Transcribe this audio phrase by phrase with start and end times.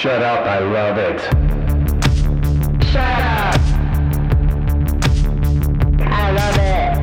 [0.00, 1.20] Shut up, I love it.
[2.86, 3.60] Shut up.
[6.00, 6.94] I love it.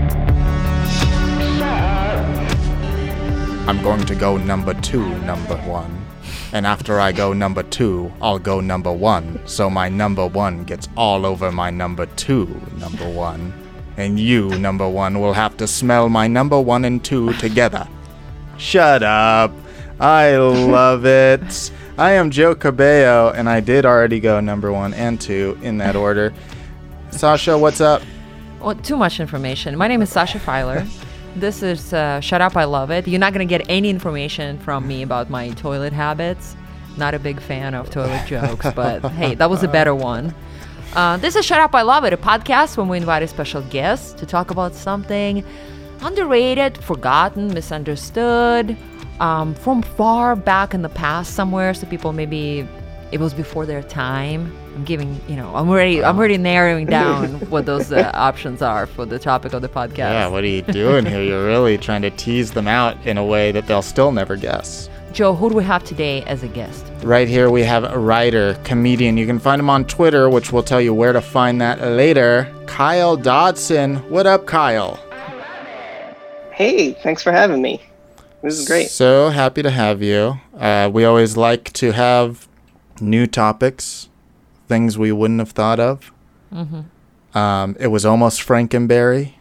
[1.59, 2.25] Shut up.
[3.69, 6.07] I'm going to go number two, number one.
[6.53, 9.41] And after I go number two, I'll go number one.
[9.45, 12.48] So my number one gets all over my number two,
[12.79, 13.54] number one.
[13.98, 17.88] And you, number one, will have to smell my number one and two together.
[18.57, 19.54] Shut up.
[20.00, 21.71] I love it.
[21.98, 25.95] I am Joe Cabello, and I did already go number one and two in that
[26.05, 26.31] order.
[27.09, 28.03] Sasha, what's up?
[28.59, 29.76] Well, too much information.
[29.77, 30.86] My name is Sasha Filer.
[31.36, 33.08] This is uh, Shut Up, I Love It.
[33.08, 36.55] You're not going to get any information from me about my toilet habits.
[36.98, 40.34] Not a big fan of toilet jokes, but hey, that was a better one.
[40.95, 43.61] Uh, this is Shut Up, I Love It, a podcast when we invite a special
[43.64, 45.44] guest to talk about something
[46.02, 48.75] underrated, forgotten, misunderstood,
[49.20, 51.73] um, from far back in the past somewhere.
[51.73, 52.67] So people maybe
[53.12, 54.55] it was before their time.
[54.75, 58.86] I'm giving, you know, I'm already, I'm already narrowing down what those uh, options are
[58.86, 59.97] for the topic of the podcast.
[59.97, 61.23] Yeah, what are you doing here?
[61.23, 64.89] You're really trying to tease them out in a way that they'll still never guess.
[65.14, 66.86] Joe, who do we have today as a guest?
[67.02, 69.17] Right here, we have a writer, comedian.
[69.17, 72.53] You can find him on Twitter, which will tell you where to find that later.
[72.67, 73.95] Kyle Dodson.
[74.11, 74.99] What up, Kyle?
[76.52, 77.81] Hey, thanks for having me.
[78.41, 78.89] This is great.
[78.89, 80.39] So happy to have you.
[80.57, 82.47] Uh, we always like to have
[83.02, 84.09] new topics,
[84.67, 86.11] things we wouldn't have thought of.
[86.53, 87.38] Mm-hmm.
[87.38, 89.33] Um, it was almost Frankenberry,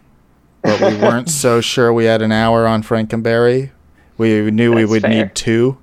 [0.63, 3.71] but we weren't so sure we had an hour on Frankenberry.
[4.19, 5.11] We knew we would fair.
[5.11, 5.79] need two.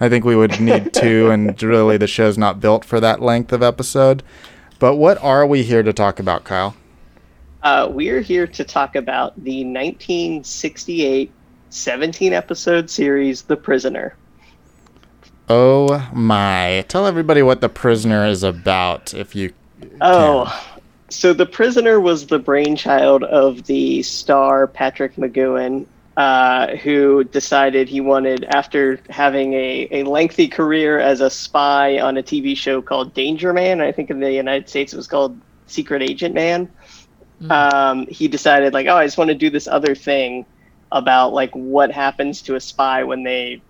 [0.00, 3.52] I think we would need two, and really the show's not built for that length
[3.52, 4.22] of episode.
[4.78, 6.74] But what are we here to talk about, Kyle?
[7.62, 11.30] Uh, we're here to talk about the 1968
[11.72, 14.14] 17 episode series, The Prisoner.
[15.48, 16.84] Oh my.
[16.88, 19.52] Tell everybody what The Prisoner is about if you.
[20.02, 20.76] Oh,
[21.08, 25.86] so The Prisoner was the brainchild of the star Patrick McGoohan,
[26.18, 32.18] uh, who decided he wanted, after having a, a lengthy career as a spy on
[32.18, 35.40] a TV show called Danger Man, I think in the United States it was called
[35.68, 36.70] Secret Agent Man.
[37.50, 40.46] Um, he decided, like, oh, I just want to do this other thing
[40.92, 43.62] about like what happens to a spy when they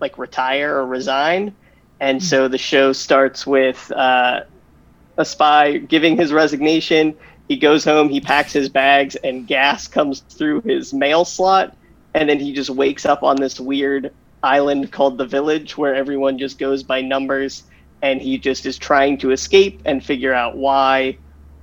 [0.00, 1.54] like retire or resign.
[2.00, 4.40] And so the show starts with uh,
[5.18, 7.14] a spy giving his resignation.
[7.48, 11.76] He goes home, he packs his bags, and gas comes through his mail slot.
[12.14, 16.38] And then he just wakes up on this weird island called the Village where everyone
[16.38, 17.64] just goes by numbers.
[18.02, 21.18] And he just is trying to escape and figure out why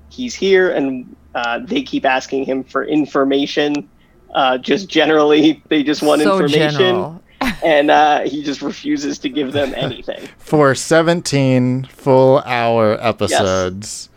[0.10, 0.70] he's here.
[0.70, 3.90] And uh, they keep asking him for information.
[4.38, 6.80] Uh, just generally, they just want so information.
[6.80, 7.24] general.
[7.64, 10.28] And uh, he just refuses to give them anything.
[10.38, 14.10] For 17 full hour episodes.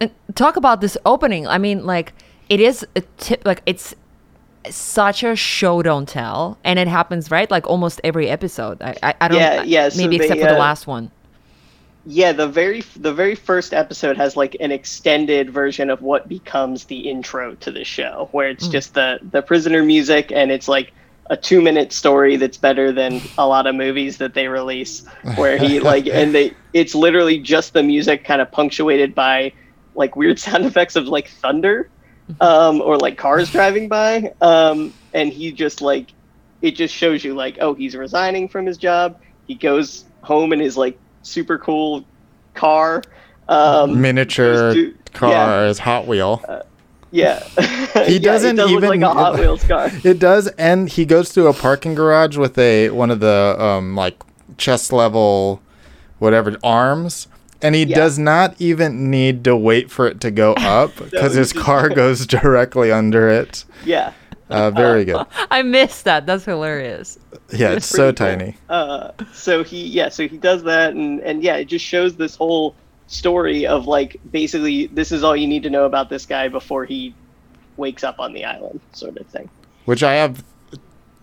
[0.00, 1.46] And talk about this opening.
[1.46, 2.12] I mean, like
[2.48, 3.42] it is a tip.
[3.44, 3.94] Like it's
[4.68, 8.82] such a show don't tell, and it happens right like almost every episode.
[8.82, 9.38] I I, I don't.
[9.38, 11.10] Yeah, yeah, so Maybe they, except for the uh, last one.
[12.06, 16.86] Yeah, the very the very first episode has like an extended version of what becomes
[16.86, 20.94] the intro to the show, where it's just the the prisoner music, and it's like
[21.28, 25.04] a two minute story that's better than a lot of movies that they release,
[25.36, 29.52] where he like and they it's literally just the music kind of punctuated by
[29.94, 31.90] like weird sound effects of like thunder,
[32.40, 36.14] um, or like cars driving by, um, and he just like
[36.62, 40.62] it just shows you like oh he's resigning from his job, he goes home and
[40.62, 42.04] his like super cool
[42.54, 43.02] car.
[43.48, 46.42] Um, Miniature to- car is Hot Wheel.
[47.12, 47.42] Yeah,
[48.06, 49.90] He doesn't does even- like a Hot Wheels car.
[50.04, 53.96] It does, and he goes through a parking garage with a one of the um
[53.96, 54.22] like
[54.58, 55.60] chest level,
[56.20, 57.26] whatever arms,
[57.60, 57.96] and he Yeah.
[57.96, 61.64] does not even need to wait for it to go up because he his just-
[61.64, 63.64] car goes directly under it.
[63.84, 64.12] Yeah.
[64.50, 65.24] Uh, very good.
[65.50, 66.26] I missed that.
[66.26, 67.18] That's hilarious.
[67.52, 68.26] Yeah, it's so pretty cool.
[68.38, 68.56] tiny.
[68.68, 72.36] Uh, so he yeah, so he does that, and and yeah, it just shows this
[72.36, 72.74] whole
[73.06, 76.84] story of like basically this is all you need to know about this guy before
[76.84, 77.14] he
[77.76, 79.48] wakes up on the island, sort of thing.
[79.84, 80.44] which I have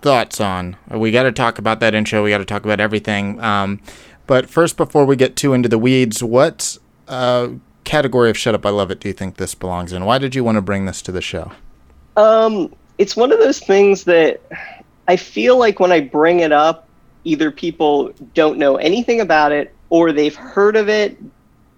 [0.02, 0.76] thoughts on.
[0.90, 2.24] We got to talk about that intro.
[2.24, 3.42] We got to talk about everything.
[3.42, 3.82] Um,
[4.26, 7.50] but first, before we get too into the weeds, what uh,
[7.84, 10.06] category of Shut Up, I Love It do you think this belongs in?
[10.06, 11.52] Why did you want to bring this to the show?
[12.18, 14.42] Um, it's one of those things that
[15.08, 16.88] I feel like when I bring it up,
[17.24, 21.18] either people don't know anything about it or they've heard of it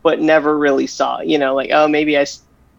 [0.02, 1.18] but never really saw.
[1.18, 1.28] it.
[1.28, 2.26] You know, like oh maybe I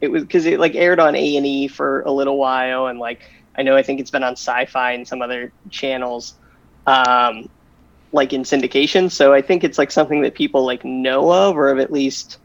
[0.01, 2.99] it was because it like aired on A and E for a little while, and
[2.99, 3.21] like
[3.57, 6.35] I know I think it's been on Sci-Fi and some other channels.
[6.87, 7.49] Um,
[8.13, 9.11] like in syndication.
[9.11, 12.39] So I think it's like something that people like know of or have at least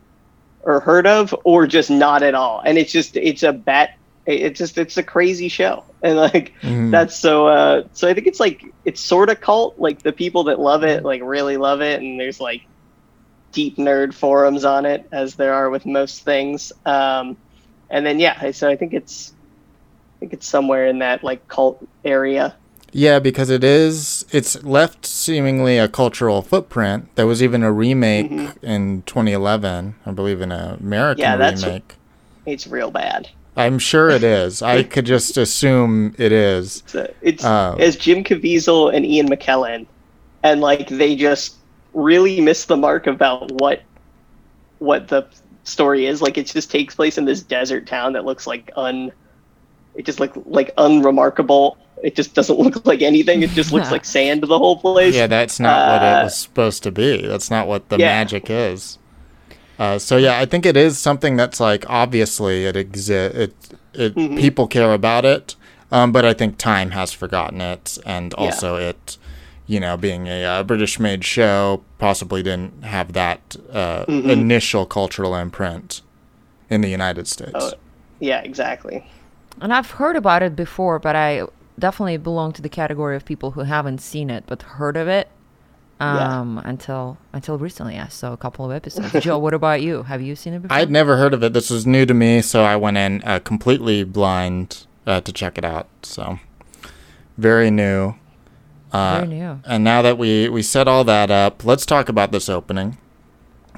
[0.64, 2.62] or heard of or just not at all.
[2.66, 5.84] And it's just it's a bet it's just it's a crazy show.
[6.04, 6.92] And like Mhm.
[6.92, 10.44] that's so uh so I think it's like it's sort of cult like the people
[10.46, 12.62] that love it like really love it and there's like
[13.54, 16.72] deep nerd forums on it as there are with most things.
[16.86, 17.38] Um
[17.90, 21.84] and then yeah, so I think it's I think it's somewhere in that like cult
[22.04, 22.56] area.
[22.92, 24.26] Yeah, because it is.
[24.32, 27.14] It's left seemingly a cultural footprint.
[27.16, 28.32] There was even a remake
[28.62, 31.96] in 2011, I believe, in an American Yeah, that's remake.
[32.46, 33.28] It's real bad.
[33.56, 34.62] I'm sure it is.
[34.76, 36.84] I could just assume it is.
[36.88, 37.76] So it's Oh.
[37.80, 39.86] as Jim Caviezel and Ian McKellen,
[40.44, 41.56] and like they just
[41.94, 43.82] really miss the mark about what
[44.80, 45.26] what the
[45.64, 46.22] story is.
[46.22, 49.12] Like it just takes place in this desert town that looks like un.
[49.96, 51.78] It just like like unremarkable.
[52.04, 53.42] It just doesn't look like anything.
[53.42, 55.16] It just looks like sand the whole place.
[55.16, 57.26] Yeah, that's not what Uh, it was supposed to be.
[57.26, 58.08] That's not what the yeah.
[58.08, 59.00] magic is.
[59.78, 63.38] Uh, so yeah, I think it is something that's like obviously it exists.
[63.38, 63.54] It
[63.94, 64.38] it Mhm.
[64.38, 65.56] people care about it,
[65.92, 68.46] um, but I think time has forgotten it, and Yeah.
[68.46, 69.18] also it,
[69.68, 74.30] you know, being a uh, British-made show, possibly didn't have that uh, Mhm.
[74.30, 76.02] initial cultural imprint
[76.70, 77.52] in the United States.
[77.56, 77.72] Oh,
[78.20, 79.06] yeah, exactly.
[79.62, 81.44] And I've heard about it before, but I
[81.80, 85.28] definitely belong to the category of people who haven't seen it but heard of it
[86.00, 86.40] Yeah.
[86.42, 87.98] um, until until recently.
[87.98, 89.12] I saw a couple of episodes.
[89.24, 90.04] Joe, what about you?
[90.04, 90.76] Have you seen it before?
[90.78, 91.54] I'd never heard of it.
[91.54, 95.58] This was new to me, so I went in uh, completely blind uh, to check
[95.58, 95.88] it out.
[96.04, 96.40] So
[97.38, 98.16] very new.
[98.92, 99.60] Uh, Very new.
[99.66, 102.98] And now that we we set all that up, let's talk about this opening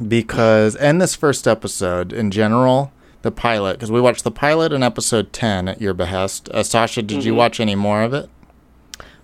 [0.07, 2.91] because and this first episode in general,
[3.23, 6.49] the pilot because we watched the pilot in episode ten at your behest.
[6.49, 7.37] Uh, Sasha, did you Mhm.
[7.37, 8.29] watch any more of it?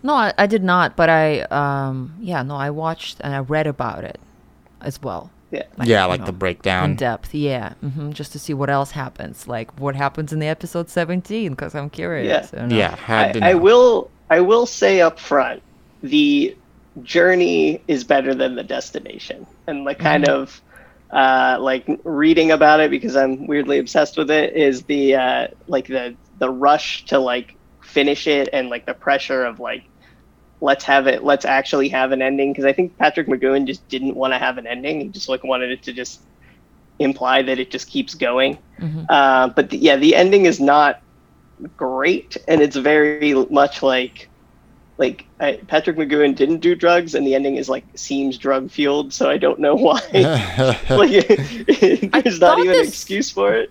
[0.03, 3.67] No, I, I did not, but I um yeah, no, I watched and I read
[3.67, 4.19] about it
[4.81, 5.31] as well.
[5.51, 5.63] Yeah.
[5.77, 7.33] yeah, you like know, the breakdown in depth.
[7.33, 11.51] Yeah, hmm just to see what else happens, like what happens in the episode 17
[11.51, 12.51] because I'm curious.
[12.53, 12.61] Yeah.
[12.61, 12.75] you know.
[12.77, 15.63] Yeah, had I, I will I will say up front,
[16.01, 16.57] the
[17.01, 19.47] journey is better than the destination.
[19.67, 20.29] And like kind Mm-hmm.
[20.29, 20.61] of
[21.11, 25.87] uh, like reading about it because I'm weirdly obsessed with it is the uh, like
[25.87, 29.83] the the rush to like finish it and like the pressure of like
[30.61, 34.15] let's have it let's actually have an ending because I think Patrick McGoohan just didn't
[34.15, 35.01] want to have an ending.
[35.01, 36.21] He just like wanted it to just
[36.99, 38.57] imply that it just keeps going.
[38.79, 39.05] Mhm.
[39.09, 41.01] uh, but the, yeah the ending is not
[41.77, 44.29] great and it's very much like
[44.97, 49.13] like I, Patrick McGoohan didn't do drugs and the ending is like seems drug fueled
[49.13, 50.01] so I don't know why.
[50.89, 51.27] Like
[52.23, 53.69] there's not even an excuse for it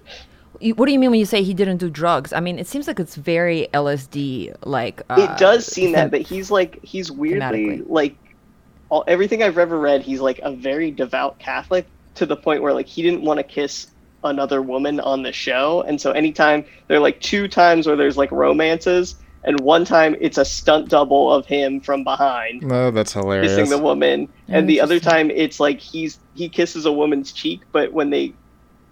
[0.62, 2.32] You- What do you mean when you say he didn't do drugs?
[2.32, 5.02] I mean, it seems like it's very LSD like.
[5.10, 8.16] Uh, it does seem that but he's like he's weirdly like
[8.88, 12.72] all, everything I've ever read he's like a very devout Catholic to the point where
[12.74, 13.88] like he didn't want to kiss
[14.22, 18.16] another woman on the show and so anytime there are like two times where there's
[18.16, 23.14] like romances and one time it's a stunt double of him from behind no, that's
[23.14, 23.56] hilarious.
[23.56, 27.62] kissing the woman and the other time it's like he's he kisses a woman's cheek
[27.72, 28.32] but when they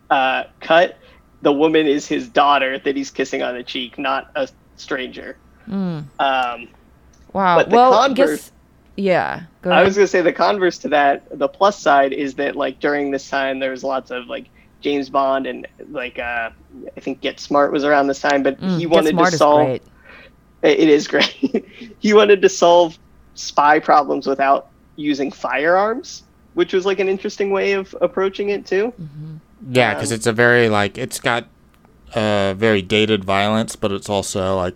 [0.09, 0.99] uh, cut
[1.43, 5.37] the woman is his daughter that he's kissing on the cheek not a stranger
[5.69, 6.69] Mm, um,
[7.33, 7.57] wow.
[7.59, 8.53] But the well, I converse- guess.
[8.97, 9.43] Yeah.
[9.63, 12.81] Go I was gonna say the converse to that, the plus side is that like
[12.81, 14.47] during this time there was lots of like
[14.81, 16.51] James Bond and like uh,
[16.97, 19.67] I think Get Smart was around this time, but Mm, he wanted to is solve.
[19.67, 19.83] great.
[20.63, 21.31] It is great.
[22.01, 22.99] he wanted to solve
[23.35, 26.25] spy problems without using firearms,
[26.55, 28.89] which was like an interesting way of approaching it too.
[28.89, 29.37] hmm
[29.69, 31.47] Yeah, because Um, it's a very like it's got
[32.15, 34.75] uh very dated violence, but it's also like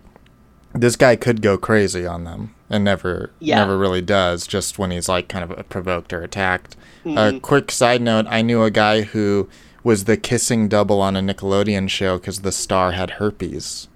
[0.74, 3.56] this guy could go crazy on them and never Yeah.
[3.60, 4.46] never really does.
[4.46, 6.76] Just when he's like kind of provoked or attacked.
[7.04, 7.42] A Mhm.
[7.42, 9.48] quick side note: I knew a guy who
[9.82, 13.88] was the kissing double on a Nickelodeon show because the star had herpes.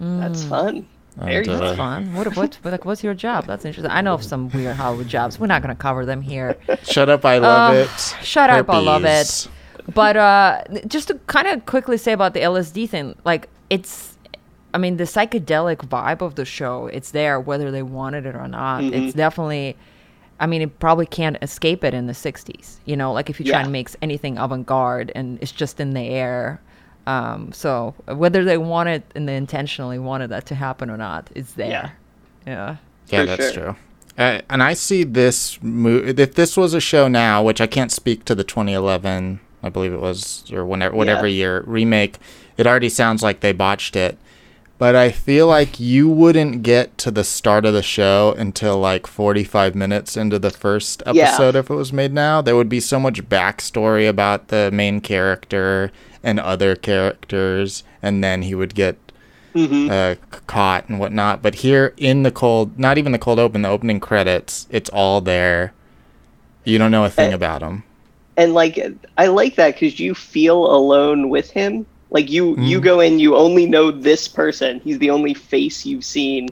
[0.00, 0.86] That's fun.
[1.16, 1.54] Very And, fun.
[1.56, 2.14] uh, That's fun.
[2.14, 3.46] What, what, like, what's your job?
[3.46, 3.92] That's interesting.
[3.92, 5.38] I know of some weird Hollywood jobs.
[5.38, 6.56] We're not going to cover them here.
[6.84, 7.24] Shut up!
[7.26, 7.90] I love Uh, it.
[8.24, 9.48] shut up, I love it.
[9.86, 9.94] Herpes.
[9.94, 14.16] But uh, just to kind of quickly say about the LSD thing, like, it's,
[14.74, 18.48] I mean, the psychedelic vibe of the show, it's there whether they wanted it or
[18.48, 18.82] not.
[18.82, 18.92] Mhm.
[18.92, 19.76] It's definitely,
[20.40, 22.76] I mean, it probably can't escape it in the 60s.
[22.84, 23.62] You know, like if you try Yeah.
[23.64, 26.60] and make anything avant garde and it's just in the air.
[27.06, 31.54] Um, so whether they wanted and they intentionally wanted that to happen or not, it's
[31.54, 31.68] there.
[31.68, 31.90] Yeah.
[32.46, 32.76] Yeah,
[33.20, 33.62] For that's sure.
[33.62, 33.76] true.
[34.18, 37.90] Uh, and I see this mo- if this was a show now, which I can't
[37.90, 41.34] speak to the 2011, I believe it was, or whatever, whatever Yeah.
[41.36, 42.18] year remake.
[42.56, 44.18] It already sounds like they botched it.
[44.78, 49.06] but I feel like you wouldn't get to the start of the show until like
[49.06, 51.22] 45 minutes into the first Yeah.
[51.28, 52.42] episode if it was made now.
[52.42, 55.92] There would be so much backstory about the main character
[56.24, 58.96] and other characters, and then he would get
[59.54, 60.16] hmm uh,
[60.48, 61.42] caught and whatnot.
[61.42, 65.20] But here in the cold, not even the cold open, the opening credits, it's all
[65.20, 65.72] there.
[66.64, 67.84] You don't know a thing Uh, about him.
[68.36, 68.78] And like
[69.18, 71.86] I like that because you feel alone with him.
[72.10, 72.82] Like you, you Mhm.
[72.84, 74.80] go in, you only know this person.
[74.84, 76.48] He's the only face you've seen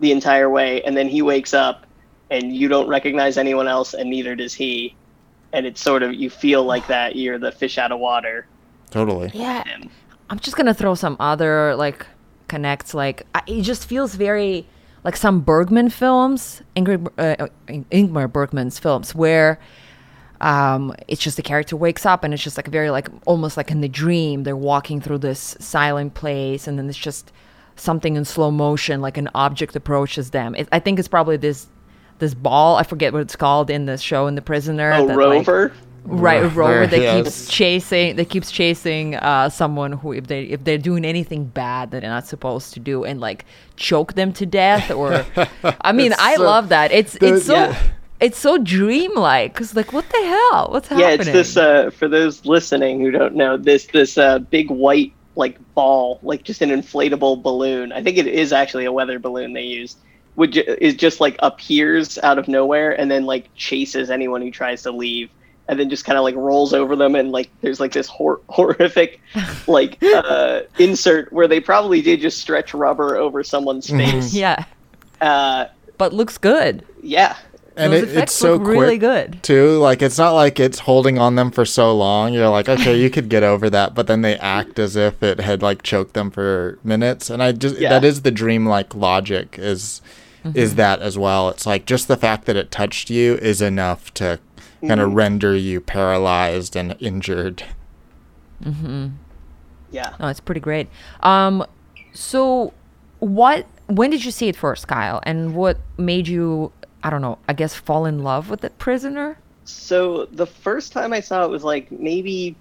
[0.00, 1.86] the entire way, and then he wakes up,
[2.30, 4.94] and you don't recognize anyone else, and neither does he.
[5.52, 7.14] And it's sort of you feel like that.
[7.16, 8.46] You're the fish out of water.
[8.90, 9.30] Totally.
[9.34, 9.62] Yeah.
[9.68, 9.88] Him.
[10.30, 12.04] I'm just gonna throw some other like
[12.48, 12.92] connects.
[12.92, 14.66] Like I, it just feels very
[15.04, 17.46] like some Bergman films, Ingrid, uh, uh,
[17.92, 19.58] Ingmar Bergman's films, where
[20.40, 23.70] um, it's just the character wakes up and it's just like very like almost like
[23.70, 24.44] in the dream.
[24.44, 27.32] They're walking through this silent place, and then it's just
[27.76, 30.54] something in slow motion, like an object approaches them.
[30.54, 31.66] It, I think it's probably this
[32.18, 32.76] this ball.
[32.76, 34.92] I forget what it's called in the show in the prisoner.
[34.92, 35.72] Oh, that, like- Rover.
[36.04, 37.16] right Rover, rover that yes.
[37.24, 41.90] keeps chasing that keeps chasing uh someone who if they if they're doing anything bad
[41.90, 43.44] that they're not supposed to do and like
[43.76, 45.26] choke them to death or
[45.82, 47.82] i mean It's i so- love that it's the- it's so yeah.
[48.20, 51.56] It's so dreamlike because like what the hell what's happening Yeah, it's this.
[51.56, 56.42] Uh, for those listening who don't know, this this uh, big white like ball, like
[56.42, 57.92] just an inflatable balloon.
[57.92, 59.96] I think it is actually a weather balloon they used.
[60.34, 64.82] which is just like appears out of nowhere and then like chases anyone who tries
[64.82, 65.30] to leave,
[65.68, 68.40] and then just kind of like rolls over them and like there's like this hor-
[68.48, 69.20] horrific
[69.68, 74.10] like uh, insert where they probably did just stretch rubber over someone's Mhm.
[74.10, 74.34] face.
[74.34, 74.64] yeah
[75.20, 75.66] Uh,
[75.98, 77.36] but looks good yeah,
[77.78, 79.00] And those it, effects it's so look really quick
[79.32, 79.78] good too.
[79.78, 82.34] Like it's not like it's holding on them for so long.
[82.34, 85.40] You're like, okay, you could get over that, but then they act as if it
[85.40, 87.30] had like choked them for minutes.
[87.30, 87.90] And I just Yeah.
[87.90, 90.02] that is the dream like logic is
[90.54, 91.48] is that as well.
[91.50, 94.38] It's like just the fact that it touched you is enough to
[94.86, 97.64] kind of render you paralyzed and injured.
[98.62, 99.08] Mm-hmm.
[99.92, 100.14] yeah.
[100.18, 100.88] no it's pretty great
[101.22, 101.64] um
[102.12, 102.72] so
[103.20, 106.72] what when did you see it first kyle and what made you
[107.08, 111.12] i don't know i guess fall in love with the prisoner So the first time
[111.12, 112.54] I saw it was like maybe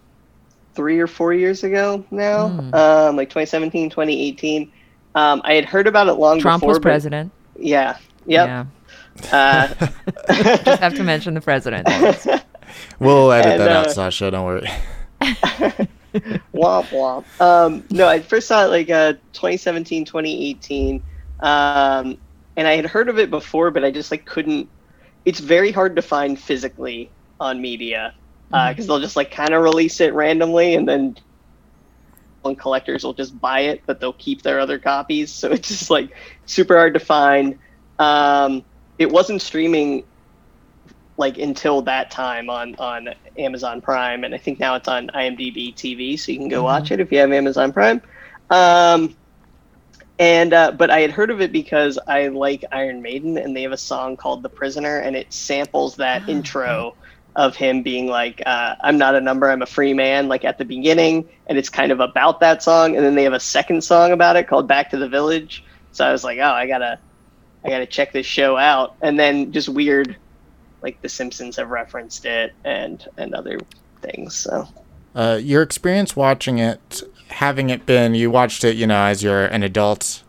[0.74, 2.74] three or four years ago now, Hmm.
[2.76, 4.72] um, like 2017, 2018.
[5.16, 6.74] Um, I had heard about it long trump before.
[6.74, 7.98] Trump was but- president Yeah.
[8.26, 8.48] Yep.
[8.48, 8.66] yeah
[9.32, 9.68] Uh,
[10.66, 11.88] just have to mention the president.
[13.00, 14.30] We'll edit And, that uh, out, Sasha.
[14.32, 14.70] Don't worry.
[16.54, 17.26] womp womp.
[17.42, 21.02] Um, no, I first saw it like uh, 2017, 2018.
[21.40, 22.18] Um,
[22.58, 24.68] and I had heard of it before, but I just like couldn't.
[25.24, 27.10] It's very hard to find physically
[27.40, 28.16] on media
[28.50, 31.16] because they'll just like kind of release it randomly, and then
[32.42, 35.32] one collectors will just buy it, but they'll keep their other copies.
[35.32, 36.12] So it's just like
[36.46, 37.60] super hard to find.
[38.00, 38.66] Um,
[38.98, 40.04] it wasn't streaming
[41.18, 45.76] like until that time on on Amazon Prime, and I think now it's on IMDb
[45.76, 48.02] TV, so you can go watch it if you have Amazon Prime.
[48.50, 49.16] Um,
[50.20, 53.62] and uh, but I had heard of it because I like Iron Maiden, and they
[53.64, 56.96] have a song called "The Prisoner," and it samples that intro
[57.36, 60.58] of him being like, uh, "I'm not a number, I'm a free man," like at
[60.58, 62.96] the beginning, and it's kind of about that song.
[62.96, 66.06] And then they have a second song about it called "Back to the Village." So
[66.06, 67.00] I was like, "Oh, I gotta,
[67.64, 70.16] I gotta check this show out." And then just weird,
[70.82, 73.60] like The Simpsons have referenced it and and other
[74.02, 74.36] things.
[74.36, 74.68] So
[75.16, 79.46] Uh, your experience watching it, having it been, you watched it, you know, as you're
[79.46, 80.24] an adult,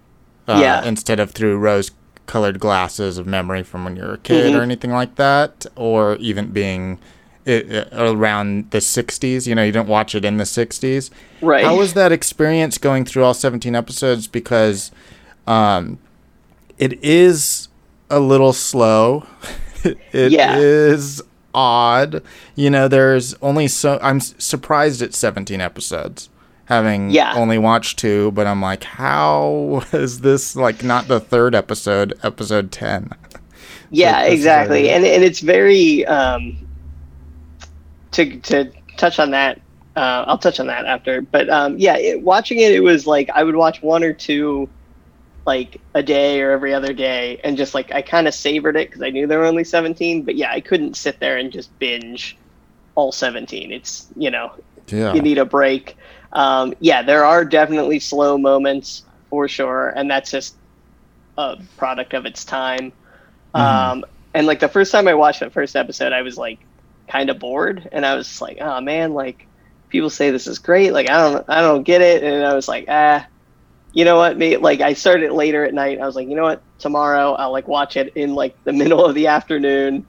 [0.46, 0.84] uh, Yeah.
[0.84, 4.58] instead of through rose-colored glasses of memory from when you were a kid Mhm.
[4.58, 6.98] or anything like that, or even being
[7.46, 9.46] i i around the 60s.
[9.46, 11.10] You know, you didn't watch it in the 60s.
[11.40, 14.26] right, How was that experience going through all 17 episodes?
[14.26, 14.90] Because
[15.46, 15.98] um,
[16.76, 17.68] it is
[18.10, 19.26] a little slow.
[19.84, 21.24] It is Yeah.
[21.54, 22.22] odd.
[22.56, 23.98] You know, there's only so.
[24.02, 26.28] I'm surprised at 17 episodes,
[26.68, 27.34] having Yeah.
[27.34, 28.30] only watched two.
[28.32, 32.12] But I'm like, how is this like not the third episode?
[32.22, 33.10] Episode 10.
[33.90, 36.56] yeah is exactly very- and and it's very um
[38.12, 39.60] to to touch on that
[39.96, 43.30] uh i'll touch on that after but um yeah it, watching it it was like
[43.30, 44.68] i would watch one or two
[45.46, 48.88] like a day or every other day and just like i kind of savored it
[48.88, 51.76] because i knew there were only 17 but yeah i couldn't sit there and just
[51.78, 52.36] binge
[52.94, 54.52] all 17 it's you know
[54.88, 55.14] Yeah.
[55.14, 55.96] you need a break.
[56.32, 60.56] Um, yeah, there are definitely slow moments for sure, and that's just
[61.36, 62.92] a product of its time.
[63.54, 64.04] Um,
[64.34, 66.60] and like the first time I watched the first episode, I was like
[67.10, 69.48] kind of bored, and I was like, oh man, like
[69.90, 72.68] people say this is great, like I don't, I don't get it, and I was
[72.68, 73.26] like, ah,
[73.92, 75.98] you know what, me like I started later at night.
[76.00, 79.04] I was like, you know what, tomorrow I'll like watch it in like the middle
[79.04, 80.06] of the afternoon,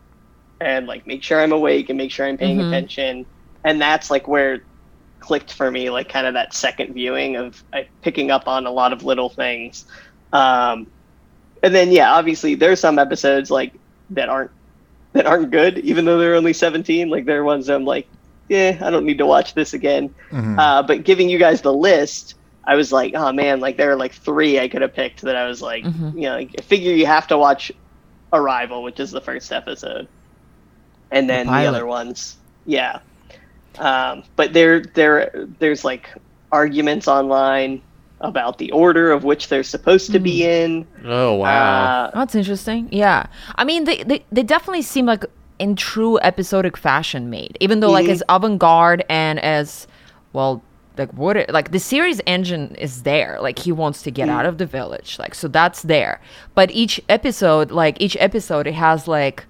[0.60, 2.62] and like make sure I'm awake and make sure I'm paying Mhm.
[2.62, 3.26] attention.
[3.64, 4.62] And that's like where
[5.20, 8.72] clicked for me, like kind of that second viewing of uh, picking up on a
[8.72, 9.86] lot of little things.
[10.34, 10.88] Um,
[11.64, 13.74] and then yeah, obviously there's some episodes like
[14.12, 14.52] that aren't
[15.14, 17.10] that aren't good, even though they're only 17.
[17.10, 18.08] Like there are ones that I'm like,
[18.48, 20.14] yeah, I don't need to watch this again.
[20.32, 20.58] Mhm.
[20.58, 22.36] Uh, but giving you guys the list,
[22.66, 25.36] I was like, oh man, like there are like three I could have picked that
[25.36, 26.14] I was like, Mhm.
[26.16, 27.72] you know, like, I figure you have to watch
[28.32, 30.08] Arrival, which is the first episode,
[31.10, 31.70] and then the, pilot.
[31.70, 33.00] other ones, yeah.
[33.78, 36.10] Um, but there, there, there's like
[36.52, 37.82] arguments online
[38.22, 40.86] about the order of which they're supposed to be in.
[41.06, 42.06] oh wow.
[42.06, 42.90] Uh, That's interesting.
[42.92, 43.28] Yeah.
[43.56, 45.24] I mean, they, they, they definitely seem like
[45.60, 48.12] in true episodic fashion made, even though like Mhm.
[48.12, 49.88] as avant-garde and as
[50.34, 50.62] well,
[50.98, 53.38] like what, it, like the series engine is there.
[53.42, 55.18] Like he wants to get out of the village.
[55.18, 56.20] Like, so that's there.
[56.56, 59.46] But each episode, like each episode, it has like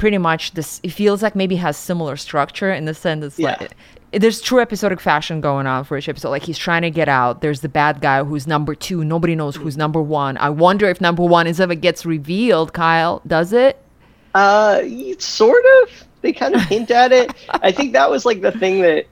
[0.00, 3.56] pretty much this, it feels like maybe has similar structure in the sense it's Yeah.
[3.60, 3.72] like,
[4.12, 6.30] there's true episodic fashion going on for each episode.
[6.30, 7.42] Like he's trying to get out.
[7.42, 9.04] There's the bad guy who's number two.
[9.04, 10.38] Nobody knows who's number one.
[10.38, 12.72] I wonder if number one is ever gets revealed.
[12.72, 13.76] Kyle, does it?
[14.34, 14.80] Uh,
[15.18, 15.90] sort of.
[16.22, 17.30] They kind of hint at it.
[17.50, 19.06] I think that was like the thing that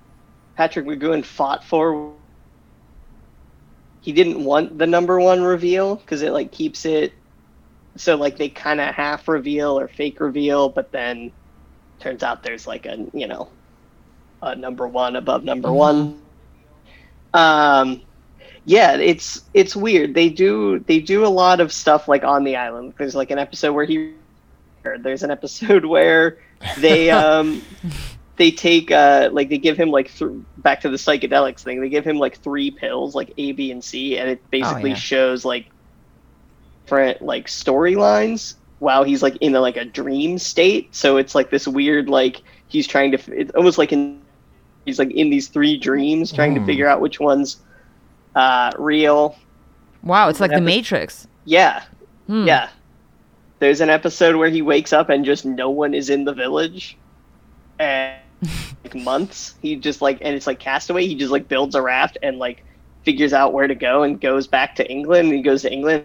[0.57, 2.13] Patrick McGoohan fought for.
[4.01, 7.13] He didn't want the number one reveal because it like keeps it
[7.99, 11.33] so like they kind of half reveal or fake reveal, but then
[12.01, 13.49] turns out there's like a you know
[14.43, 16.21] a number one above number one.
[17.35, 18.03] Um,
[18.65, 20.15] yeah, it's it's weird.
[20.15, 22.95] They do they do a lot of stuff like on the island.
[22.99, 24.15] There's like an episode where he
[25.01, 26.39] there's an episode where
[26.79, 27.63] they um
[28.37, 31.89] they take uh like they give him like th- back to the psychedelics thing they
[31.89, 34.97] give him like three pills like a b and c and it basically yeah.
[34.97, 35.67] shows like
[36.89, 41.51] different like storylines while he's like in a, like a dream state so it's like
[41.51, 44.21] this weird like he's trying to it's almost like in
[44.87, 46.67] he's like in these three dreams trying to Hmm.
[46.67, 47.59] figure out which one's
[48.35, 49.37] uh real
[50.03, 51.27] Wow, it's like the Epi- Matrix.
[51.45, 51.83] yeah
[52.27, 52.47] Hmm.
[52.47, 52.69] yeah.
[53.59, 56.97] There's an episode where he wakes up and just no one is in the village.
[57.81, 58.17] And
[58.85, 59.57] like months.
[59.61, 62.65] He just like and it's like castaway, he just like builds a raft and like
[63.05, 65.33] figures out where to go and goes back to England.
[65.33, 66.05] He goes to England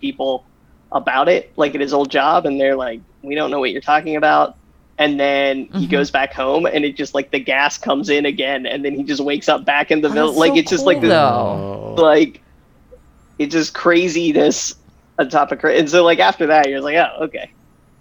[0.00, 0.44] people
[0.92, 3.80] about it, like at his old job, and they're like, We don't know what you're
[3.80, 4.56] talking about.
[4.96, 5.90] And then he Mhm.
[5.90, 9.02] goes back home and it just like the gas comes in again and then he
[9.04, 10.30] just wakes up back in the Oh, village.
[10.30, 11.94] that's Like so it's just like cool, this though.
[11.98, 12.02] Oh.
[12.02, 12.40] like
[13.38, 14.74] it's just craziness
[15.18, 17.50] on top of cra- and so like after that you're like oh okay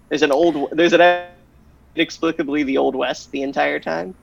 [0.10, 1.26] there's an old there's an
[1.96, 4.14] inexplicably the old west the entire time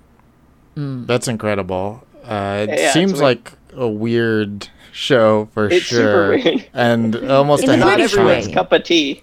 [0.76, 1.06] Mm.
[1.06, 2.02] That's incredible.
[2.24, 6.70] Uh, it Yeah, seems like a weird show for It's super sure, weird.
[6.72, 8.52] and almost In a the not British everyone's way.
[8.54, 9.22] cup of tea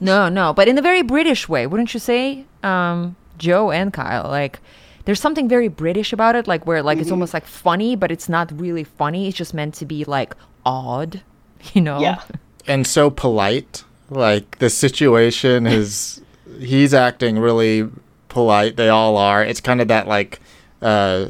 [0.00, 4.28] No, no, but in a very British way, wouldn't you say, um, Joe and Kyle?
[4.28, 4.60] Like,
[5.04, 7.02] there's something very British about it, like where like Mm-hmm.
[7.02, 9.26] it's almost like funny, but it's not really funny.
[9.28, 11.20] It's just meant to be like odd,
[11.74, 12.00] you know?
[12.00, 12.22] yeah
[12.66, 13.84] and so polite.
[14.10, 16.20] Like the situation is,
[16.58, 17.88] he's acting really
[18.28, 18.76] polite.
[18.76, 19.42] They all are.
[19.44, 20.40] It's kind of that like,
[20.82, 21.28] uh,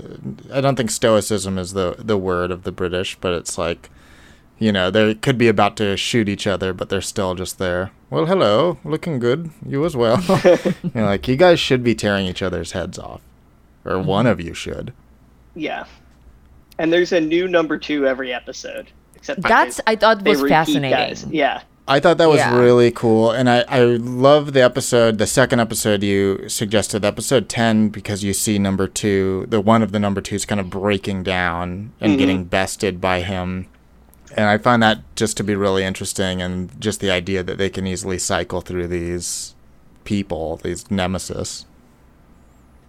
[0.52, 3.90] I don't think stoicism is the the word of the British, but it's like,
[4.58, 7.90] you know, they could be about to shoot each other, but they're still just there.
[8.10, 9.50] Well, hello, looking good.
[9.66, 10.20] You as well.
[10.82, 13.20] you know, like you guys should be tearing each other's heads off,
[13.84, 14.92] or one of you should.
[15.54, 15.84] yeah
[16.78, 20.90] and there's a new number two every episode except That's they- I thought was fascinating.
[20.96, 21.26] guys.
[21.28, 22.56] yeah I thought that was Yeah.
[22.56, 27.88] really cool, and I I love the episode, the second episode you suggested, episode ten,
[27.88, 31.90] because you see number two, the one of the number twos, kind of breaking down
[32.00, 32.18] and Mhm.
[32.18, 33.66] getting bested by him,
[34.36, 37.68] and I find that just to be really interesting, and just the idea that they
[37.68, 39.54] can easily cycle through these
[40.04, 41.64] people, these nemesis.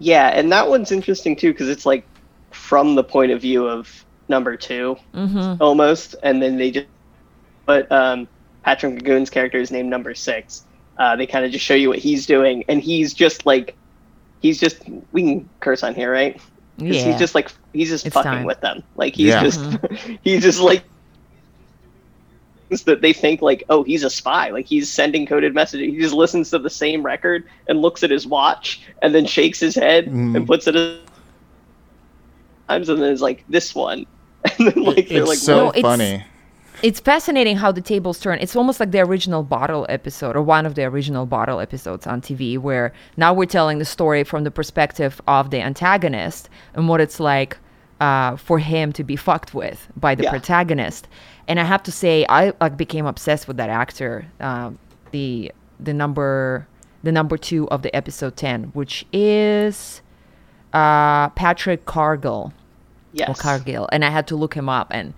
[0.04, 2.04] yeah and that one's interesting too because it's like
[2.50, 5.62] from the point of view of number two Mm-hmm.
[5.62, 6.88] almost, and then they just
[7.68, 8.28] but um,
[8.64, 10.64] Patrick McGoohan's character is named Number Six.
[10.98, 13.76] Uh, they kind of just show you what he's doing, and he's just like
[14.42, 14.78] he's just
[15.12, 16.40] we can curse on here, right?
[16.78, 16.94] Yeah.
[17.04, 18.46] he's just like he's just It's fucking time.
[18.46, 18.84] with them.
[18.96, 19.44] Like he's Yeah.
[19.44, 19.60] just
[20.24, 20.84] he's just like
[22.70, 26.00] things that they think like oh he's a spy like he's sending coded messages he
[26.00, 29.76] just listens to the same record and looks at his watch and then shakes his
[29.76, 30.38] head Mm.
[30.38, 31.00] and puts it in
[32.70, 34.06] times and then is like this one
[34.58, 36.24] and then like they're it's like so No, it's- funny.
[36.82, 38.40] It's fascinating how the tables turn.
[38.42, 42.22] It's almost like the original Bottle episode, or one of the original Bottle episodes on
[42.22, 47.00] TV, where now we're telling the story from the perspective of the antagonist and what
[47.02, 47.58] it's like
[48.00, 50.32] uh, for him to be fucked with by the Yeah.
[50.32, 51.08] protagonist.
[51.48, 54.26] And I have to say, I like became obsessed with that actor.
[54.40, 54.72] Uh,
[55.12, 56.68] the the number
[57.04, 60.02] the number two of the episode ten, which is
[60.74, 62.54] uh, Patrick Cargill
[63.14, 63.28] Yes.
[63.30, 65.14] or Cargill, and I had to look him up, and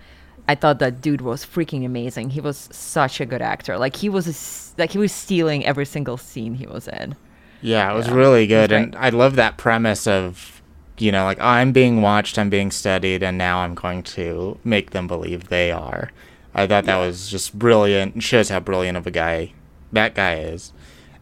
[0.47, 2.31] I thought that dude was freaking amazing.
[2.31, 3.77] He was such a good actor.
[3.77, 7.15] Like he was a s like he was stealing every single scene he was in.
[7.61, 8.83] Yeah, it was really good, great.
[8.83, 10.61] and I love that premise of,
[10.97, 14.91] you know, like I'm being watched, I'm being studied, and now I'm going to make
[14.91, 16.11] them believe they are.
[16.53, 18.17] I thought that was just brilliant.
[18.17, 19.53] It shows how brilliant of a guy
[19.93, 20.73] that guy is.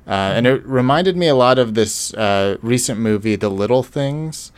[0.08, 4.52] Uh, and it reminded me a lot of this uh, recent movie, The Little Things.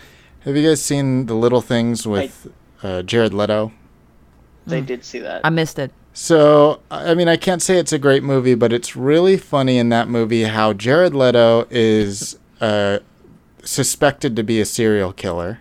[0.45, 2.47] Have you guys seen The Little Things with
[2.81, 3.73] uh, Jared Leto?
[4.65, 5.41] They did see that.
[5.43, 5.91] I missed it.
[6.13, 9.89] So, I mean, I can't say it's a great movie, but it's really funny in
[9.89, 12.99] that movie how Jared Leto is uh,
[13.63, 15.59] suspected to be a serial killer.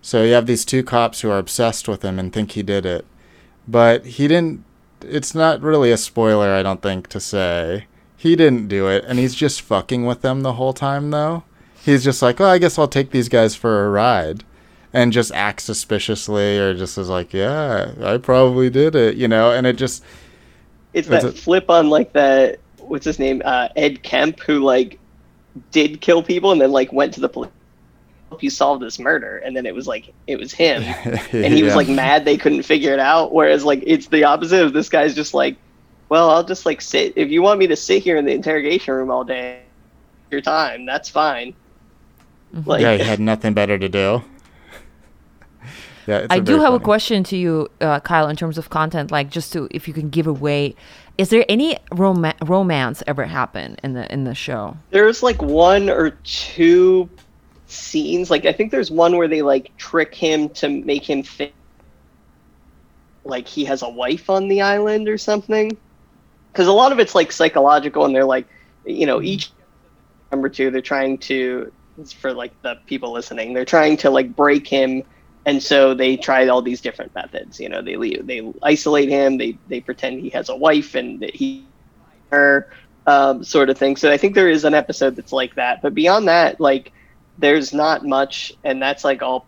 [0.00, 2.86] So you have these two cops who are obsessed with him and think he did
[2.86, 3.04] it.
[3.68, 4.64] But he didn't.
[5.02, 7.86] It's not really a spoiler, I don't think, to say.
[8.16, 11.44] He didn't do it, and he's just fucking with them the whole time, though.
[11.84, 14.42] He's just like, oh, I guess I'll take these guys for a ride.
[14.92, 19.52] And just acts suspiciously, or just is like, yeah, I probably did it, you know?
[19.52, 20.02] And it just.
[20.92, 22.60] It's that a- flip on like that.
[22.78, 23.42] What's his name?
[23.44, 24.98] Uh, Ed Kemp, who like
[25.70, 27.50] did kill people and then like went to the police.
[28.28, 30.82] Help you solve this murder, and then it was like it was him,
[31.32, 33.32] and he was like mad they couldn't figure it out.
[33.32, 35.56] Whereas like it's the opposite of this guy's just like,
[36.08, 37.12] well, I'll just like sit.
[37.14, 39.62] If you want me to sit here in the interrogation room all day,
[40.30, 41.54] your time, that's fine.
[42.64, 44.24] Like, yeah, he had nothing better to do.
[46.06, 48.58] Yeah, it's I a do very have a question to you, uh, Kyle, in terms
[48.58, 49.10] of content.
[49.10, 50.76] Like, just to if you can give away,
[51.18, 54.76] is there any rom- romance ever happen in the in the show?
[54.90, 57.08] there's like one or two
[57.68, 61.52] scenes like i think there's one where they like trick him to make him think
[63.24, 65.76] like he has a wife on the island or something
[66.52, 68.46] because a lot of it's like psychological and they're like
[68.84, 69.50] you know each
[70.30, 74.36] number two they're trying to it's for like the people listening they're trying to like
[74.36, 75.02] break him
[75.46, 79.38] and so they try all these different methods you know they leave, they isolate him
[79.38, 81.64] they they pretend he has a wife and that he
[82.30, 82.68] her
[83.06, 83.96] um, sort of thing.
[83.96, 85.82] So i think there is an episode that's like that.
[85.82, 86.92] But beyond that like
[87.38, 89.46] there's not much and that's like all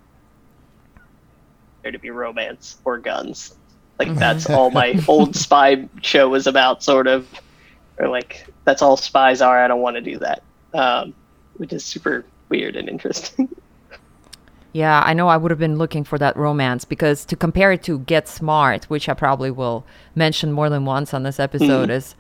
[1.83, 3.55] there to be romance or guns.
[3.99, 7.29] Like that's all my old spy show was about sort of.
[7.99, 9.59] Or like that's all spies are.
[9.59, 10.43] I don't want to do that.
[10.73, 11.15] Um,
[11.57, 13.49] which is super weird and interesting
[14.79, 17.83] Yeah, I know I would have been looking for that romance because to compare it
[17.83, 22.15] to Get Smart, which I probably will mention more than once on this episode, is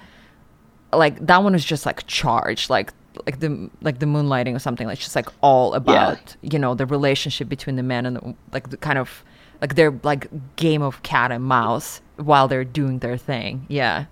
[0.93, 2.93] like that one is just like charged, like
[3.27, 4.89] like the like the moonlighting or something.
[4.89, 8.35] Like it's just like all about you know the relationship between the men and the,
[8.53, 9.23] like the kind of
[9.61, 13.67] like their like game of cat and mouse while they're doing their thing.
[13.69, 14.07] Yeah.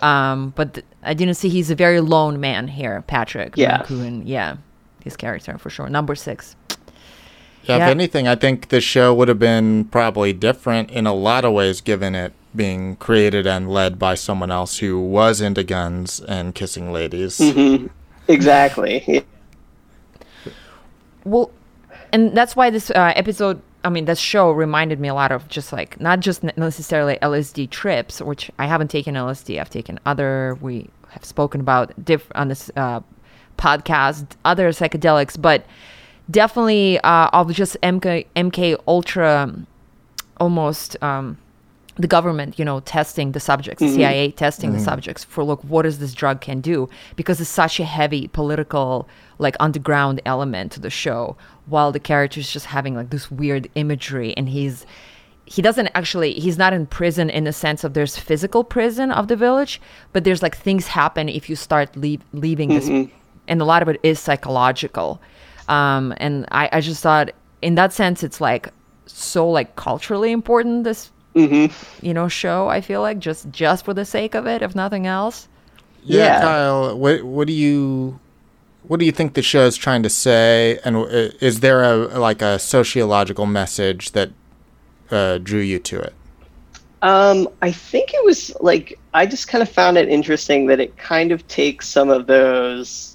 [0.00, 3.56] Um, but th- I didn't see he's a very lone man here, Patrick.
[3.56, 3.84] Yeah.
[4.26, 4.56] Yeah.
[5.04, 5.88] His character for sure.
[5.88, 6.56] Number six.
[7.64, 7.86] Yeah, Yeah.
[7.86, 11.52] if anything, I think the show would have been probably different in a lot of
[11.52, 16.54] ways, given it being created and led by someone else who was into guns and
[16.54, 17.38] kissing ladies.
[17.38, 17.86] Mm-hmm.
[18.28, 19.24] exactly
[21.24, 21.50] Well,
[22.12, 25.48] and that's why this uh, episode, I mean, this show reminded me a lot of
[25.48, 29.60] just like not just necessarily LSD trips, which I haven't taken LSD.
[29.60, 30.58] I've taken other.
[30.60, 33.00] We have spoken about diff on this uh,
[33.56, 35.64] podcast other psychedelics, but
[36.32, 39.54] definitely uh, of just MK MK Ultra,
[40.38, 41.00] almost.
[41.02, 41.38] Um,
[41.96, 45.82] the government, you know, testing the subjects, the CIA testing the subjects for look what
[45.82, 46.88] does this drug can do?
[47.16, 49.06] Because it's such a heavy political
[49.38, 54.34] like underground element to the show while the character's just having like this weird imagery
[54.36, 54.86] and he's
[55.44, 59.28] he doesn't actually he's not in prison in the sense of there's physical prison of
[59.28, 59.80] the village
[60.12, 62.88] but there's like things happen if you start leave, leaving this
[63.48, 65.20] and a lot of it is psychological
[65.68, 67.30] um and i i just thought
[67.62, 68.68] in that sense it's like
[69.06, 71.10] so like culturally important this
[72.02, 75.06] you know show i feel like just just for the sake of it if nothing
[75.06, 75.48] else
[76.04, 76.40] Yeah, Yeah.
[76.40, 78.20] Kyle, what what do you
[78.82, 82.18] what do you think the show is trying to say, and uh, is there a
[82.18, 84.30] like a sociological message that
[85.10, 86.14] uh, drew you to it?
[87.02, 90.96] Um, I think it was like I just kind of found it interesting that it
[90.96, 93.11] kind of takes some of those.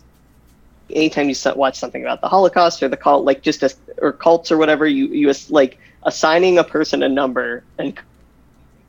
[0.90, 4.52] Anytime you watch something about the Holocaust or the cult, like just a, or cults
[4.52, 8.00] or whatever, you you as- like assigning a person a number and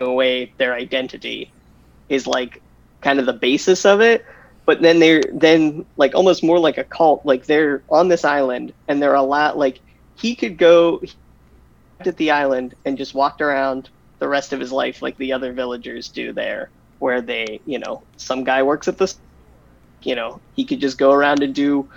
[0.01, 1.53] away their identity
[2.09, 2.63] is like
[3.01, 4.25] kind of the basis of it.
[4.67, 7.25] But then they're then like almost more like a cult.
[7.25, 9.81] Like they're on this island and they're a lot like
[10.15, 11.01] he could go
[12.01, 15.53] at the island and just walked around the rest of his life like the other
[15.53, 19.19] villagers do there, where they, you know, some guy works at this,
[20.03, 21.89] you know, he could just go around and do,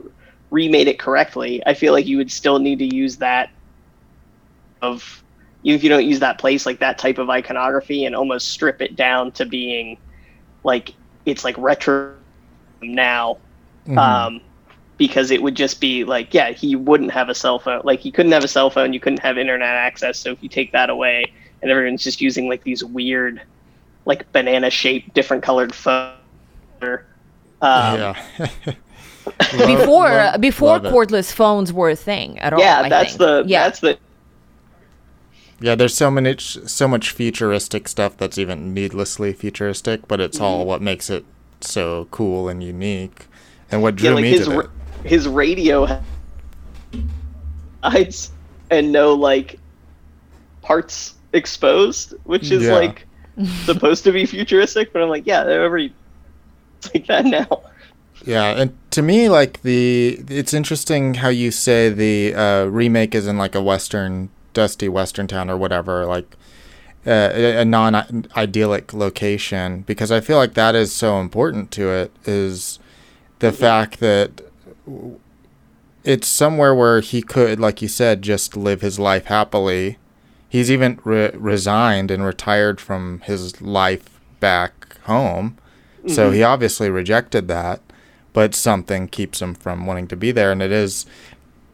[0.51, 3.49] remade it correctly i feel like you would still need to use that
[4.83, 5.23] of
[5.63, 8.81] even if you don't use that place like that type of iconography and almost strip
[8.81, 9.97] it down to being
[10.65, 12.15] like it's like retro
[12.83, 13.41] now
[13.87, 14.31] Mhm.
[14.37, 14.41] um,
[15.01, 17.81] because it would just be like, yeah, he wouldn't have a cell phone.
[17.85, 18.93] Like he couldn't have a cell phone.
[18.93, 20.19] You couldn't have internet access.
[20.19, 21.25] So if you take that away,
[21.63, 23.41] and everyone's just using like these weird,
[24.05, 26.13] like banana shaped, different colored phone.
[26.83, 27.01] Um,
[27.63, 28.15] yeah.
[29.55, 30.93] Love- before love- before love it.
[30.93, 32.61] cordless phones were a thing at all.
[32.61, 33.19] yeah, I that's think.
[33.21, 33.65] the yeah.
[33.65, 33.99] that's the
[35.61, 40.45] Yeah, there's so many, so much futuristic stuff that's even needlessly futuristic, but it's Mm-hmm.
[40.45, 41.25] all what makes it
[41.61, 43.27] so cool and unique,
[43.71, 44.71] and what drew yeah, like me his to ra- it.
[45.05, 46.01] His radio
[47.83, 48.31] eyes
[48.71, 49.59] and no like
[50.63, 52.75] parts exposed, which is Yeah.
[52.75, 53.07] like
[53.65, 54.93] supposed to be futuristic.
[54.93, 55.93] But I'm like, yeah, they're every
[56.79, 57.63] it's like that now.
[58.25, 63.27] Yeah, and to me, like the, it's interesting how you say the uh, remake is
[63.27, 66.37] in like a western, dusty western town or whatever, like
[67.07, 72.13] uh, a a non-idyllic location, because I feel like that is so important to it.
[72.27, 72.79] Is
[73.39, 74.43] the fact that
[76.05, 79.99] it's somewhere where he could, like you said, just live his life happily.
[80.49, 85.57] He's even re- resigned and retired from his life back home.
[86.07, 87.83] So he obviously rejected that,
[88.33, 90.51] but something keeps him from wanting to be there.
[90.51, 91.05] And it is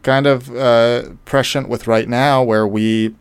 [0.02, 3.14] kind of uh, prescient with right now where we,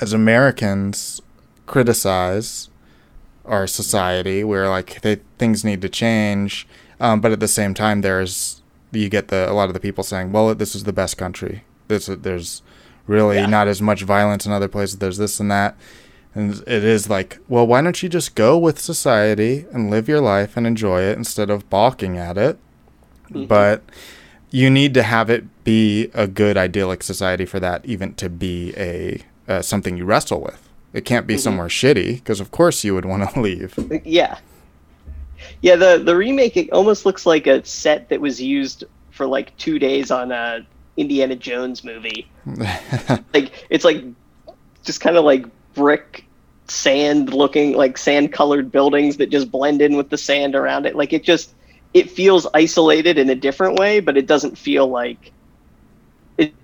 [0.00, 1.22] as Americans,
[1.66, 2.68] criticize
[3.44, 6.66] our society where like they, things need to change.
[7.00, 8.61] Um, but at the same time, there's
[8.92, 11.64] you get the a lot of the people saying, "Well, this is the best country.
[11.88, 12.62] This there's
[13.06, 13.46] really Yeah.
[13.46, 14.98] not as much violence in other places.
[14.98, 15.76] There's this and that."
[16.34, 20.22] And it is like, well, why don't you just go with society and live your
[20.22, 22.56] life and enjoy it instead of balking at it?
[23.30, 23.82] But
[24.50, 28.72] you need to have it be a good idyllic society for that even to be
[28.78, 30.68] a uh, something you wrestle with.
[30.94, 33.74] It can't be somewhere shitty because of course you would want to leave.
[34.04, 34.38] Yeah.
[35.62, 39.56] Yeah, the the remake it almost looks like a set that was used for like
[39.58, 42.32] two days on a Indiana Jones movie.
[43.34, 44.04] like it's like
[44.84, 46.28] just kind of like brick
[46.68, 50.96] sand looking like sand colored buildings that just blend in with the sand around it.
[50.96, 51.54] Like it just
[51.94, 55.32] it feels isolated in a different way, but it doesn't feel like
[56.38, 56.54] it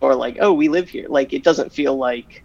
[0.00, 1.06] or like oh we live here.
[1.08, 2.44] Like it doesn't feel like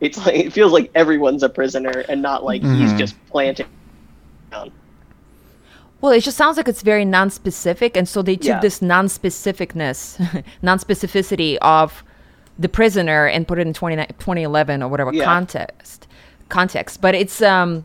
[0.00, 2.98] it's like it feels like everyone's a prisoner and not like he's Mhm.
[2.98, 3.66] just planting
[4.50, 4.72] down.
[6.00, 8.60] Well, it just sounds like it's very non-specific, and so they took Yeah.
[8.60, 12.02] this non-specificness, non-specificity of
[12.58, 15.24] the prisoner and put it in 20, 2011 or whatever Yeah.
[15.24, 16.06] context.
[16.48, 17.84] Context, but it's um,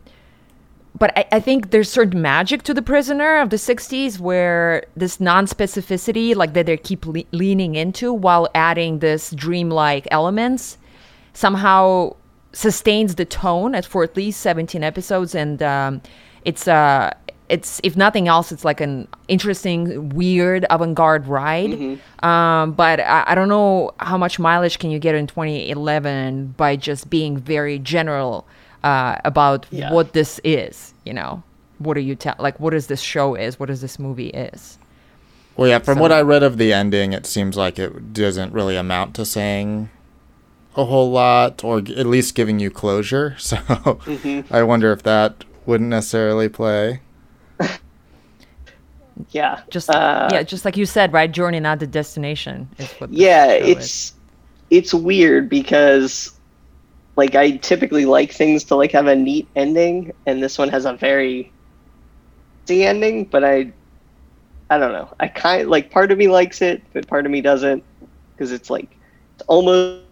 [0.97, 5.19] but I, I think there's certain magic to the prisoner of the 60s where this
[5.19, 10.77] non-specificity, like that they keep le- leaning into while adding this dreamlike elements,
[11.33, 12.15] somehow
[12.53, 16.01] sustains the tone at, for at least 17 episodes and um,
[16.45, 17.11] it's uh
[17.49, 21.99] it's if nothing else it's like an interesting weird avant-garde ride.
[22.23, 26.75] Um, but I, I don't know how much mileage can you get in 2011 by
[26.75, 28.47] just being very general
[28.83, 29.91] uh, about Yeah.
[29.93, 31.43] what this is you know?
[31.77, 33.59] What are you tell like what is this show is?
[33.59, 34.77] What is this movie is?
[35.57, 38.53] Well, yeah, from So- what I read of the ending, it seems like it doesn't
[38.53, 39.89] really amount to saying
[40.75, 43.35] a whole lot, or at least giving you closure.
[43.39, 43.57] So
[44.51, 47.01] I wonder if that wouldn't necessarily play.
[49.31, 49.61] Yeah.
[49.69, 51.31] Just Uh, yeah, just like you said, right?
[51.31, 52.69] Journey, not the destination.
[52.77, 53.77] Is what the yeah show is.
[53.77, 54.13] it's
[54.69, 56.39] it's weird because
[57.17, 60.85] like i typically like things to like have a neat ending and this one has
[60.85, 61.53] a very
[62.67, 63.71] the ending but i
[64.69, 67.41] i don't know i kind like part of me likes it but part of me
[67.41, 67.83] doesn't
[68.35, 68.97] because it's like
[69.35, 70.03] it's almost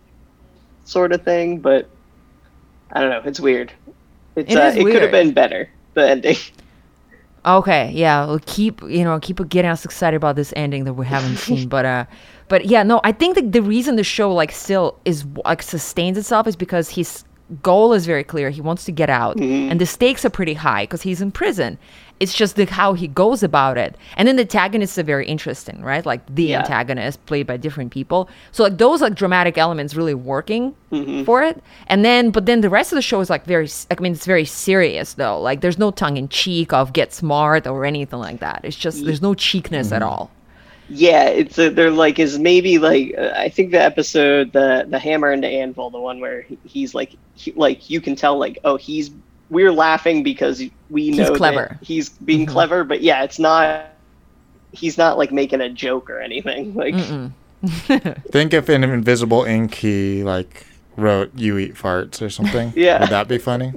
[0.86, 1.90] sort of thing but
[2.92, 3.74] i don't know it's weird
[4.36, 6.38] it's It uh, it could have been better the ending
[7.46, 11.06] Okay, yeah, we'll keep you know keep getting us excited about this ending that we
[11.06, 12.06] haven't seen, but uh,
[12.48, 16.18] but yeah, no, I think that the reason the show like still is like sustains
[16.18, 17.26] itself is because his
[17.62, 18.50] goal is very clear.
[18.50, 21.78] He wants to get out, and the stakes are pretty high because he's in prison.
[22.24, 25.78] It's just the how he goes about it, and then the antagonists are very interesting,
[25.92, 26.06] right?
[26.12, 26.60] Like the Yeah.
[26.62, 28.30] antagonist played by different people.
[28.56, 30.74] So like those like dramatic elements really working
[31.26, 31.56] for it,
[31.92, 33.68] and then but then the rest of the show is like very.
[33.92, 35.38] I mean, it's very serious though.
[35.50, 38.62] Like there's no tongue in cheek of get smart or anything like that.
[38.64, 40.30] It's just there's no cheekness at all.
[40.90, 45.00] Yeah, it's a, they're like is maybe like uh, I think the episode the the
[45.00, 48.38] hammer and the anvil the one where he- he's like he, like you can tell
[48.38, 49.12] like oh he's
[49.54, 51.78] we're laughing because we know that clever.
[51.82, 53.86] he's being clever but yeah it's not
[54.72, 56.96] he's not like making a joke or anything like
[57.64, 60.66] Think if in Invisible Ink he like
[60.98, 62.74] wrote "You eat farts" or something.
[62.76, 63.00] Yeah.
[63.00, 63.74] Would that be funny?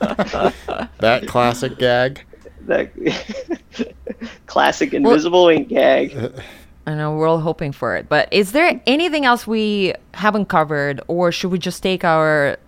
[0.00, 2.22] that classic gag.
[2.62, 2.90] that
[4.46, 6.32] classic invisible ink gag.
[6.86, 8.08] I know we're all hoping for it.
[8.08, 12.58] But is there anything else we haven't covered, or should we just take our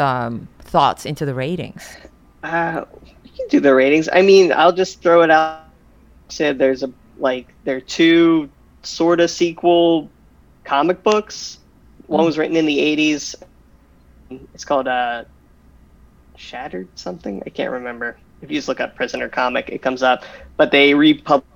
[0.00, 1.96] um, thoughts into the ratings?
[2.42, 2.84] Uh,
[3.24, 4.08] you can do the ratings.
[4.12, 5.64] I mean, I'll just throw it out.
[6.28, 8.50] Said there's a like there are two
[8.82, 10.10] sort of sequel
[10.64, 11.58] comic books.
[12.06, 13.34] One was written in the '80s.
[14.54, 15.24] It's called uh,
[16.36, 17.42] Shattered something.
[17.46, 18.18] I can't remember.
[18.42, 20.24] If you just look up Prisoner comic, it comes up.
[20.56, 21.46] But they republished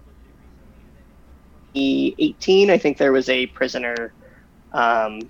[1.74, 2.70] 18.
[2.70, 4.12] I think there was a Prisoner
[4.72, 5.20] um,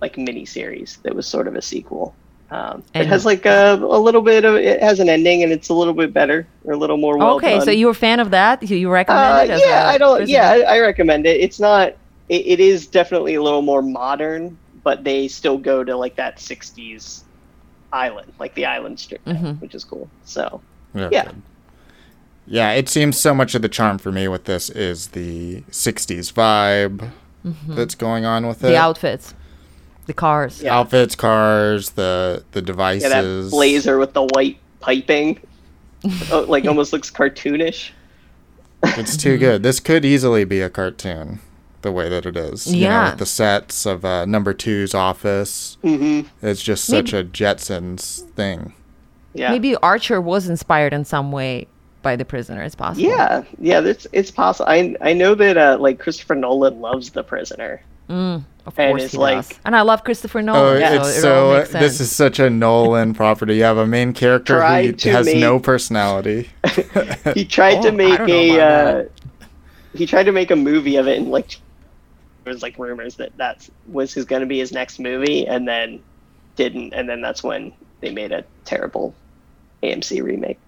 [0.00, 2.14] like mini series that was sort of a sequel.
[2.54, 5.68] Um, it has like a, a little bit of it has an ending and it's
[5.70, 7.64] a little bit better or a little more well okay, done.
[7.64, 8.62] so you're a fan of that?
[8.62, 9.50] You, you recommend Uh, it?
[9.50, 10.28] As yeah, I I don't.
[10.28, 11.40] Yeah, I, I recommend it.
[11.40, 11.94] It's not.
[12.28, 16.36] It, it is definitely a little more modern, but they still go to like that
[16.36, 17.22] '60s
[17.92, 19.60] island, like the island strip, Mhm.
[19.60, 20.08] which is cool.
[20.24, 20.60] So
[20.94, 21.08] Yeah.
[21.12, 21.32] Yeah.
[22.46, 26.30] Yeah, it seems so much of the charm for me with this is the 60s
[26.32, 27.10] vibe
[27.68, 28.68] that's going on with it.
[28.68, 29.32] the outfits,
[30.06, 30.62] the cars.
[30.62, 30.76] Yeah.
[30.78, 33.02] Outfits, cars, the the devices.
[33.04, 33.50] yeah, devices.
[33.50, 35.40] that blazer with the white piping,
[36.30, 37.90] oh, like almost looks cartoonish.
[38.84, 39.62] It's too good.
[39.62, 41.40] This could easily be a cartoon,
[41.82, 42.66] the way that it is.
[42.66, 43.14] You know, Yeah.
[43.14, 45.78] the sets of uh, number two's office.
[45.82, 48.74] hmm It's just Maybe- such a Jetsons thing.
[49.32, 49.50] Yeah.
[49.50, 51.66] Maybe Archer was inspired in some way
[52.02, 52.62] by the prisoner.
[52.62, 53.08] It's possible.
[53.08, 54.68] Yeah, yeah, it's it's possible.
[54.68, 57.80] I I know that uh, like Christopher Nolan loves The Prisoner.
[58.10, 59.58] Mm, of And course he like- does.
[59.64, 60.80] And I love Christopher Oh, Nolan.
[60.80, 60.94] yeah.
[61.00, 61.54] it's so it so.
[61.58, 61.82] makes sense.
[61.84, 63.56] this is such a Nolan property.
[63.56, 66.48] You have a main character who has make- no personality.
[67.34, 69.04] He tried Oh, to make a uh,
[69.94, 71.56] he tried to make a movie of it, and like
[72.44, 75.66] there was like rumors that that was his going to be his next movie, and
[75.68, 76.00] then
[76.56, 79.14] didn't, and then that's when they made a terrible
[79.82, 80.58] AMC remake.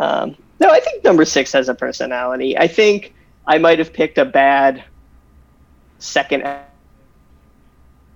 [0.00, 2.56] Um, no, I think number six has a personality.
[2.58, 3.14] I think
[3.46, 4.82] I might have picked a bad
[5.98, 6.42] second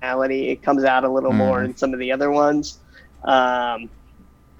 [0.00, 0.48] personality.
[0.48, 1.64] It comes out a little more Mm.
[1.66, 2.78] in some of the other ones.
[3.24, 3.90] Um,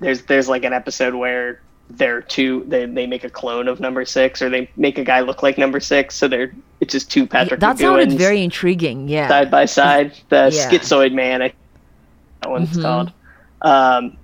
[0.00, 4.04] there's there's like an episode where they're two they, they make a clone of number
[4.04, 7.26] six or they make a guy look like number six so they're it's just two
[7.26, 9.08] patrick that sounded very intriguing.
[9.08, 9.26] Yeah.
[9.28, 10.70] side by side the Yeah.
[10.70, 11.52] schizoid man I,
[12.42, 12.82] that one's Mhm.
[12.82, 13.12] called
[13.62, 14.16] um,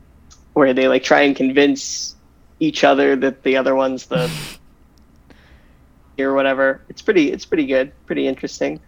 [0.54, 2.14] where they like try and convince
[2.60, 4.30] each other that the other one's the
[6.20, 8.78] or whatever it's pretty it's pretty good pretty interesting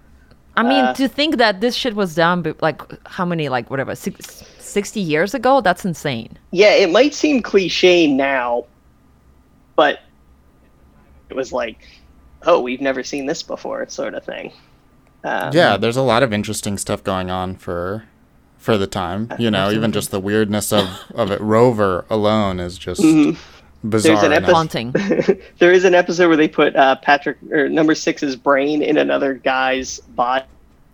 [0.59, 3.71] I mean, Uh, to think that this shit was done, but like how many, like
[3.71, 5.61] whatever, six, 60 years ago?
[5.61, 6.37] That's insane.
[6.51, 8.65] yeah it might seem cliche now
[9.77, 10.01] but
[11.31, 11.79] it was like
[12.47, 14.53] oh we've never seen this before sort of thing
[15.25, 18.05] um, yeah, there's a lot of interesting stuff going on for
[18.57, 19.29] for the time.
[19.39, 21.41] You know, even just the weirdness of of it.
[21.41, 23.37] Rover alone is just Mhm.
[23.85, 24.17] Bizarre.
[24.17, 24.43] There's an enough.
[24.49, 25.41] episode- Haunting.
[25.59, 29.35] there is an episode where they put uh, Patrick or number six's brain in another
[29.35, 30.45] guy's body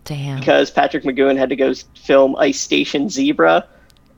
[0.03, 0.39] Damn.
[0.39, 3.67] because Patrick McGoohan had to go film Ice Station Zebra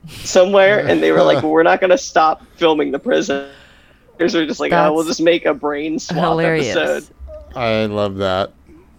[0.08, 3.48] somewhere, and they were like, well, "We're not going to stop filming the prison."
[4.18, 6.76] They're just like, "Oh, we'll just make a brain swap Hilarious.
[6.76, 7.14] episode."
[7.56, 8.52] I love that.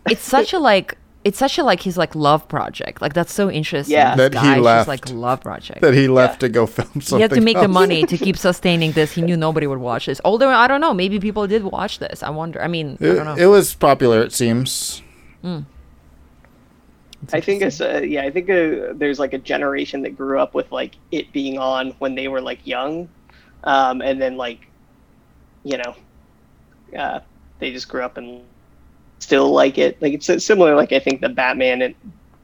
[0.10, 0.98] It's such a like.
[1.30, 3.02] It's such a like his like love project.
[3.04, 3.94] Like that's so interesting.
[3.94, 4.16] Yeah.
[4.16, 4.80] This That he guy, it's left.
[4.80, 5.82] just like love project.
[5.82, 7.18] That he left to go film something.
[7.18, 9.12] he had to make the money to keep sustaining this.
[9.12, 10.20] He knew nobody would watch this.
[10.26, 12.24] Although I don't know, maybe people did watch this.
[12.24, 12.60] I wonder.
[12.62, 13.36] I mean, I don't know.
[13.36, 15.04] It, it was popular, it seems.
[17.34, 18.24] I think it's uh, yeah.
[18.24, 21.92] I think uh, there's like a generation that grew up with like it being on
[22.00, 23.08] when they were like young,
[23.66, 24.62] um, and then like,
[25.64, 25.96] you know,
[26.98, 27.20] uh,
[27.60, 28.42] they just grew up and
[29.20, 30.02] still like it.
[30.02, 30.76] Like it's similar.
[30.76, 31.96] Like I think the Batman and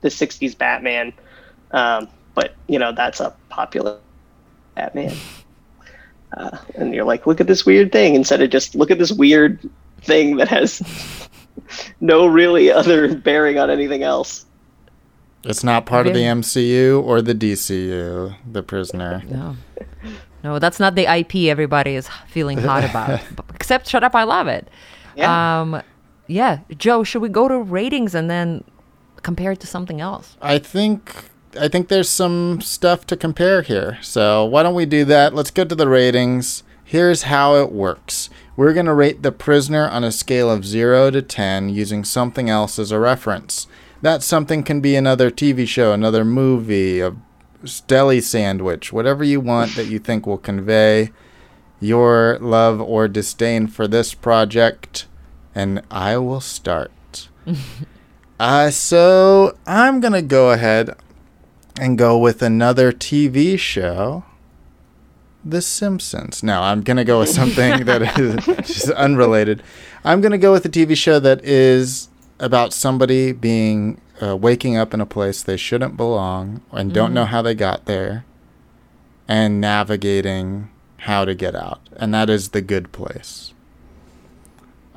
[0.02, 1.14] the '60s Batman,
[1.72, 3.98] um, but you know that's a popular
[4.76, 5.16] Batman.
[6.36, 9.12] Uh, and you're like, look at this weird thing instead of just look at this
[9.12, 9.60] weird
[10.02, 10.82] thing that has
[12.02, 14.46] no really other bearing on anything else.
[15.44, 19.22] It's not part of the MCU or the DCU, The Prisoner.
[19.30, 19.56] No.
[20.44, 23.22] No, that's not the IP everybody is feeling hot about.
[23.56, 24.68] Except Shut Up, I Love It.
[25.16, 25.62] Yeah.
[25.62, 25.82] Um,
[26.28, 26.60] yeah.
[26.78, 28.64] Joe, should we go to ratings and then
[29.22, 30.38] compare it to something else?
[30.42, 33.98] I think I think there's some stuff to compare here.
[34.02, 35.34] So why don't we do that?
[35.34, 36.64] Let's go to the ratings.
[36.84, 38.30] Here's how it works.
[38.56, 42.50] We're going to rate The Prisoner on a scale of 0 to 10 using something
[42.50, 43.68] else as a reference.
[44.02, 47.16] That something can be another TV show, another movie, a
[47.88, 51.12] deli sandwich, whatever you want that you think will convey
[51.80, 55.08] your love or disdain for this project.
[55.56, 57.30] And I will start.
[58.38, 60.94] Uh, so I'm gonna go ahead
[61.80, 64.26] and go with another TV show,
[65.46, 66.44] The Simpsons.
[66.44, 69.64] Now I'm gonna go with something that is just unrelated.
[70.04, 74.94] I'm gonna go with a TV show that is about somebody being uh, waking up
[74.94, 78.26] in a place they shouldn't belong and don't know how they got there,
[79.30, 83.54] and navigating how to get out, and that is The Good Place.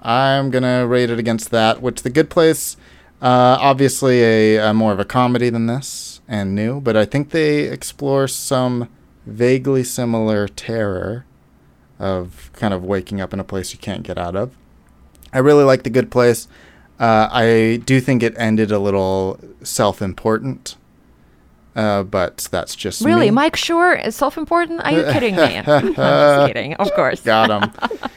[0.02, 2.76] I'm gonna rate it against that, which The Good Place,
[3.20, 7.30] uh, obviously a, a more of a comedy than this and new, but I think
[7.30, 8.88] they explore some
[9.26, 11.24] vaguely similar terror
[11.98, 14.56] of kind of waking up in a place you can't get out of.
[15.32, 16.48] I really like The Good Place.
[16.98, 20.76] Uh, I do think it ended a little self-important,
[21.76, 23.26] uh, but that's just Really?
[23.26, 23.30] me.
[23.32, 24.80] Mike Schur is self important?
[24.84, 25.42] Are you kidding me?
[25.66, 26.74] I'm just kidding.
[26.74, 27.20] Of course.
[27.20, 27.70] Got him.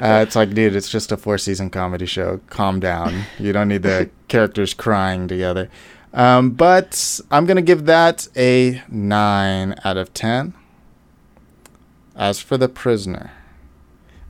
[0.00, 2.40] Uh, it's like, dude, it's just a four season comedy show.
[2.50, 3.24] Calm down.
[3.38, 5.70] You don't need the characters crying together.
[6.12, 10.54] Um, but I'm going to give that a 9 out of 10.
[12.14, 13.32] As for The Prisoner,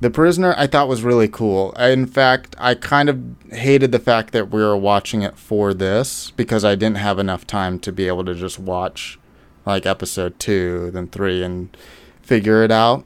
[0.00, 1.72] The Prisoner I thought was really cool.
[1.72, 6.32] In fact, I kind of hated the fact that we were watching it for this
[6.32, 9.20] because I didn't have enough time to be able to just watch
[9.64, 11.76] like episode 2, then 3 and
[12.22, 13.04] figure it out.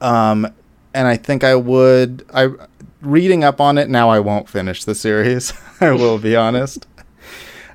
[0.00, 0.46] Um,
[0.94, 2.26] and I think I would.
[2.32, 2.50] I
[3.00, 4.10] reading up on it now.
[4.10, 5.52] I won't finish the series.
[5.80, 6.86] I will be honest.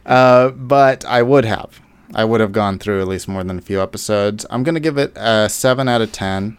[0.06, 1.82] Uh, but I would have.
[2.14, 4.46] I would have gone through at least more than a few episodes.
[4.50, 6.58] I'm gonna give it a seven out of ten.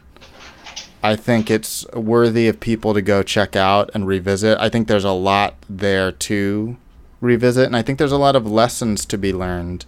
[1.02, 4.58] I think it's worthy of people to go check out and revisit.
[4.58, 6.76] I think there's a lot there to
[7.20, 9.84] revisit, and I think there's a lot of lessons to be learned,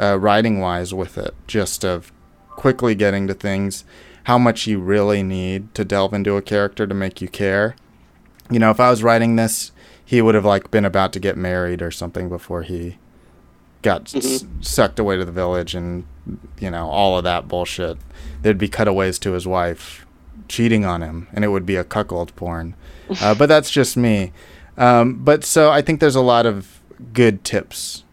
[0.00, 1.34] uh, writing wise, with it.
[1.46, 2.10] Just of
[2.48, 3.84] quickly getting to things,
[4.24, 7.76] how much you really need to delve into a character to make you care.
[8.50, 9.72] You know, if I was writing this,
[10.04, 12.98] he would have like been about to get married or something before he
[13.82, 16.04] got s- sucked away to the village and
[16.60, 17.98] you know all of that bullshit.
[18.42, 20.06] There'd be cutaways to his wife
[20.48, 22.74] cheating on him, and it would be a cuckold porn.
[23.20, 24.32] Uh, but that's just me.
[24.78, 26.80] Um, but so I think there's a lot of
[27.12, 28.04] good tips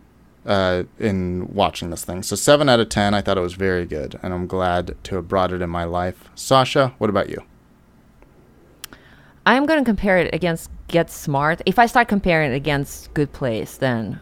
[0.50, 2.24] uh, in watching this thing.
[2.24, 5.16] So seven out of ten, I thought it was very good, and I'm glad to
[5.16, 6.30] have brought it in my life.
[6.36, 7.38] Sasha, what about you?
[9.46, 11.62] I'm going to compare it against Get Smart.
[11.66, 14.20] If I start comparing it against Good Place, then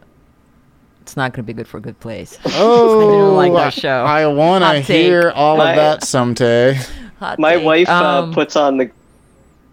[1.01, 2.37] it's not going to be good for Good Place.
[2.55, 4.03] Oh, like that show.
[4.05, 6.79] I want to hear all My- of that someday.
[7.19, 7.65] Hot My take.
[7.65, 8.91] wife uh, Um, puts on the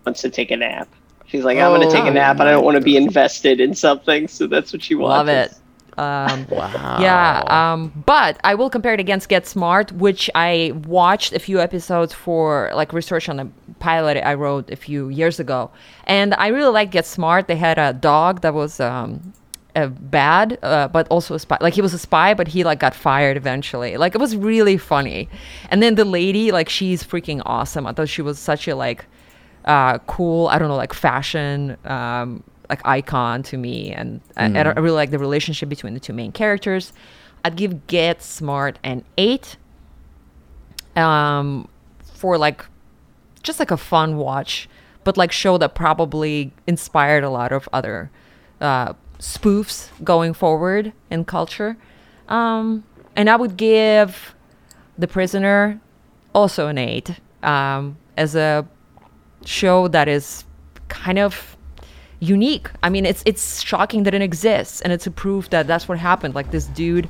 [0.07, 0.89] wants to take a nap.
[1.27, 3.61] She's like, I'm gonna take Oh a nap, and I don't want to be invested
[3.61, 5.11] in something, so that's what she wants.
[5.11, 5.55] Love it.
[5.99, 6.99] Um, Wow.
[7.01, 11.61] Yeah, um, but I will compare it against Get Smart, which I watched a few
[11.61, 15.71] episodes for like research on a pilot I wrote a few years ago,
[16.05, 17.49] and I really like Get Smart.
[17.49, 19.33] They had a dog that was um,
[19.77, 21.59] a bad, uh, but also a spy.
[21.61, 23.97] Like he was a spy, but he like got fired eventually.
[23.97, 25.29] Like it was really funny.
[25.71, 27.87] And then the lady, like she's freaking awesome.
[27.87, 29.05] I thought she was such a like
[29.65, 30.49] uh, cool.
[30.49, 31.77] I don't know, like fashion.
[31.85, 33.93] Um, like icon to me.
[33.93, 36.93] And I, I, I really like the relationship between the two main characters.
[37.45, 39.57] I'd give get smart an eight
[40.97, 41.69] um
[42.15, 42.65] for like
[43.43, 44.69] just like a fun watch
[45.03, 48.11] but like show that probably inspired a lot of other
[48.61, 51.77] uh spoofs going forward in culture.
[52.29, 52.85] Um,
[53.17, 54.35] and I would give
[54.99, 55.81] The Prisoner
[56.35, 58.67] also an eight um, as a
[59.45, 60.45] show that is
[60.89, 61.57] kind of
[62.21, 62.71] unique.
[62.83, 65.99] I mean, it's it's shocking that it exists, and it's a proof that that's what
[65.99, 66.35] happened.
[66.35, 67.09] Like this dude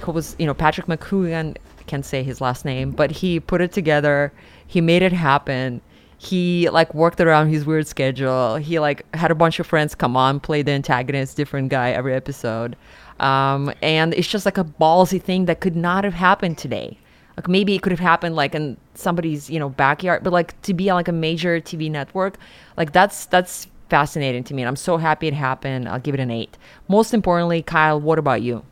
[0.00, 3.60] who was, you know, Patrick McCoogan, I can't say his last name, but he put
[3.60, 4.32] it together.
[4.66, 5.80] He made it happen.
[6.18, 8.56] He like worked around his weird schedule.
[8.56, 12.14] He like had a bunch of friends come on, play the antagonist, different guy every
[12.14, 12.76] episode.
[13.20, 16.98] Um, and it's just like a ballsy thing that could not have happened today.
[17.36, 20.72] Like maybe it could have happened like in somebody's, you know, backyard, but like to
[20.72, 22.38] be on like a major TV network,
[22.78, 24.62] like that's that's fascinating to me.
[24.62, 25.88] And I'm so happy it happened.
[25.88, 26.56] I'll give it an eight.
[26.88, 28.64] Most importantly, Kyle, what about you?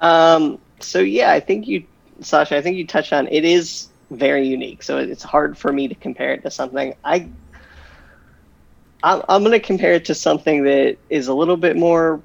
[0.00, 1.84] Um, so yeah, I think you,
[2.20, 4.82] Sasha, I think you touched on it is very unique.
[4.82, 6.94] So it's hard for me to compare it to something.
[7.04, 7.28] I,
[9.02, 12.20] I'm, I'm going to compare it to something that is a little bit more,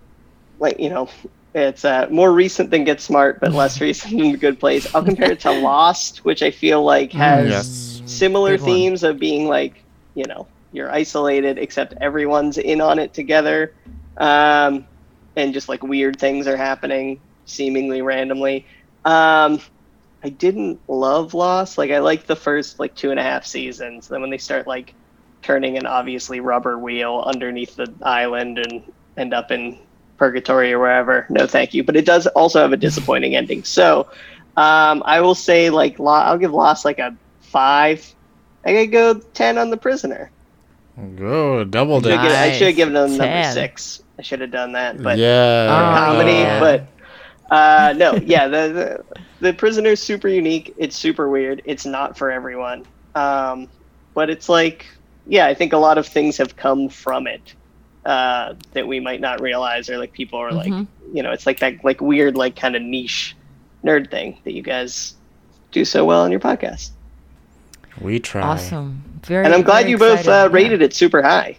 [0.60, 1.10] like you know,
[1.54, 4.94] it's uh, more recent than Get Smart, but less recent than The Good Place.
[4.94, 8.02] I'll compare it to Lost, which I feel like has yes.
[8.06, 8.70] similar Good one.
[8.70, 9.84] themes of being like,
[10.16, 13.74] you know, you're isolated, except everyone's in on it together,
[14.18, 14.86] um,
[15.36, 18.66] and just like weird things are happening seemingly randomly.
[19.06, 19.60] Um,
[20.24, 21.78] I didn't love Lost.
[21.78, 24.08] Like I liked the first like two and a half seasons.
[24.08, 24.94] Then when they start like
[25.42, 28.84] turning an obviously rubber wheel underneath the island and
[29.18, 29.80] end up in
[30.18, 31.84] purgatory or wherever, no thank you.
[31.84, 33.64] But it does also have a disappointing ending.
[33.64, 34.10] So
[34.58, 38.14] um, I will say like I'll give Lost like a five.
[38.66, 40.32] I gotta go ten on the prisoner.
[41.16, 43.54] Go double Should have I should have given them number 10.
[43.54, 44.02] six.
[44.18, 45.02] I should have done that.
[45.02, 45.68] But yeah.
[45.70, 46.60] Oh, comedy, yeah.
[46.60, 46.88] but
[47.56, 50.74] uh, no, yeah, the, the the prisoner's super unique.
[50.78, 51.62] It's super weird.
[51.66, 52.86] It's not for everyone,
[53.16, 53.68] um,
[54.14, 54.86] but it's like,
[55.26, 57.54] yeah, I think a lot of things have come from it
[58.06, 60.86] uh, that we might not realize, or like people are like, Mhm.
[61.14, 63.36] you know, it's like that like weird like kind of niche
[63.86, 65.16] nerd thing that you guys
[65.72, 66.90] do so well on your podcast.
[68.02, 68.42] we try.
[68.42, 69.04] Awesome.
[69.26, 69.46] Very.
[69.46, 70.32] And I'm glad very you both excited.
[70.32, 70.56] uh, Yeah.
[70.64, 71.58] rated it super high.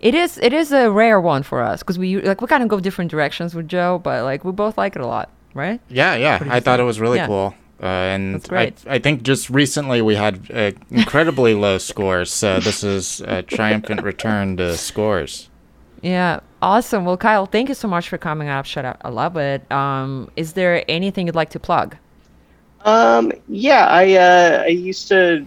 [0.00, 0.38] It is.
[0.38, 3.10] It is a rare one for us because we like we kind of go different
[3.10, 5.80] directions with Joe, but like we both like it a lot, right?
[5.88, 6.42] Yeah, yeah.
[6.50, 7.26] I thought it was really Yeah.
[7.28, 7.54] cool.
[7.80, 12.84] Uh, and I, I think just recently we had uh, incredibly low scores, so this
[12.84, 15.48] is a triumphant return to scores.
[16.00, 16.40] Yeah.
[16.60, 17.04] Awesome.
[17.04, 18.66] Well, Kyle, thank you so much for coming up.
[18.66, 19.00] Shut up.
[19.04, 19.70] I love it.
[19.72, 21.96] Um, is there anything you'd like to plug?
[22.84, 25.44] Um, yeah, I uh, I used to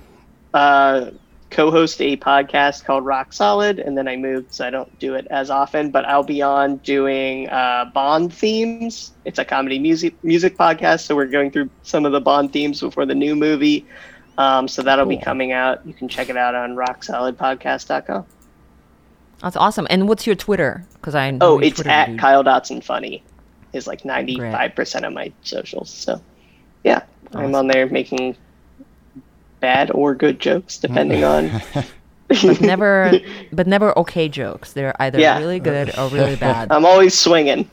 [0.56, 1.12] uh,
[1.52, 5.28] co-host a podcast called Rock Solid, and then I moved, so I don't do it
[5.30, 5.92] as often.
[5.92, 9.12] But I'll be on doing uh, Bond themes.
[9.26, 12.80] It's a comedy music music podcast, so we're going through some of the Bond themes
[12.82, 13.86] before the new movie.
[14.38, 15.86] Um, so that'll be coming out.
[15.86, 18.26] You can check it out on rocksolidpodcast.com.
[19.42, 19.88] That's awesome.
[19.90, 20.86] And what's your Twitter?
[20.94, 22.18] Because I know Oh, it's Twitter at.
[22.18, 23.24] Kyle Dotson Funny.
[23.74, 25.90] Is like ninety five percent of my socials.
[25.90, 26.22] So,
[26.86, 27.02] yeah,
[27.34, 28.38] I'm on there making
[29.66, 31.50] bad or good jokes depending on.
[32.28, 33.20] But never,
[33.54, 34.74] but never okay jokes.
[34.74, 35.38] They're either Yeah.
[35.38, 36.72] really good or really bad.
[36.72, 37.70] I'm always swinging.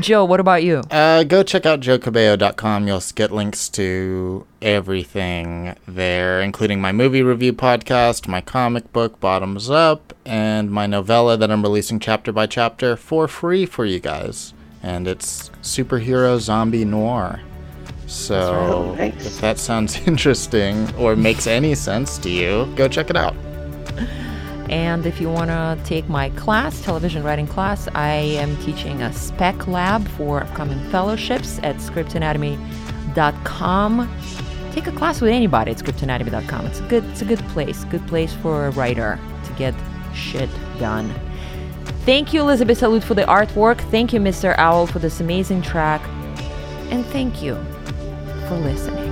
[0.00, 0.82] Joe, what about you?
[0.90, 2.86] Uh, go check out joecabello.com.
[2.86, 9.70] You'll get links to everything there, including my movie review podcast, my comic book, Bottoms
[9.70, 14.52] Up, and my novella that I'm releasing chapter by chapter for free for you guys.
[14.82, 17.40] And it's superhero zombie noir.
[18.08, 18.40] So.
[18.40, 19.26] Oh, nice.
[19.26, 23.36] if that sounds interesting or makes any sense to you, go check it out.
[24.70, 29.12] And if you want to take my class, television writing class, I am teaching a
[29.12, 34.16] spec lab for upcoming fellowships at scriptanatomy.com.
[34.72, 36.66] Take a class with anybody at scriptanatomy.com.
[36.66, 37.84] It's a good it's a good place.
[37.84, 39.72] Good place for a writer to get
[40.14, 41.14] shit done.
[42.04, 43.80] Thank you, Elizabeth Salute, for the artwork.
[43.90, 44.54] Thank you, Mr.
[44.58, 46.02] Owl, for this amazing track.
[46.90, 47.58] And thank you
[48.48, 49.07] for listening.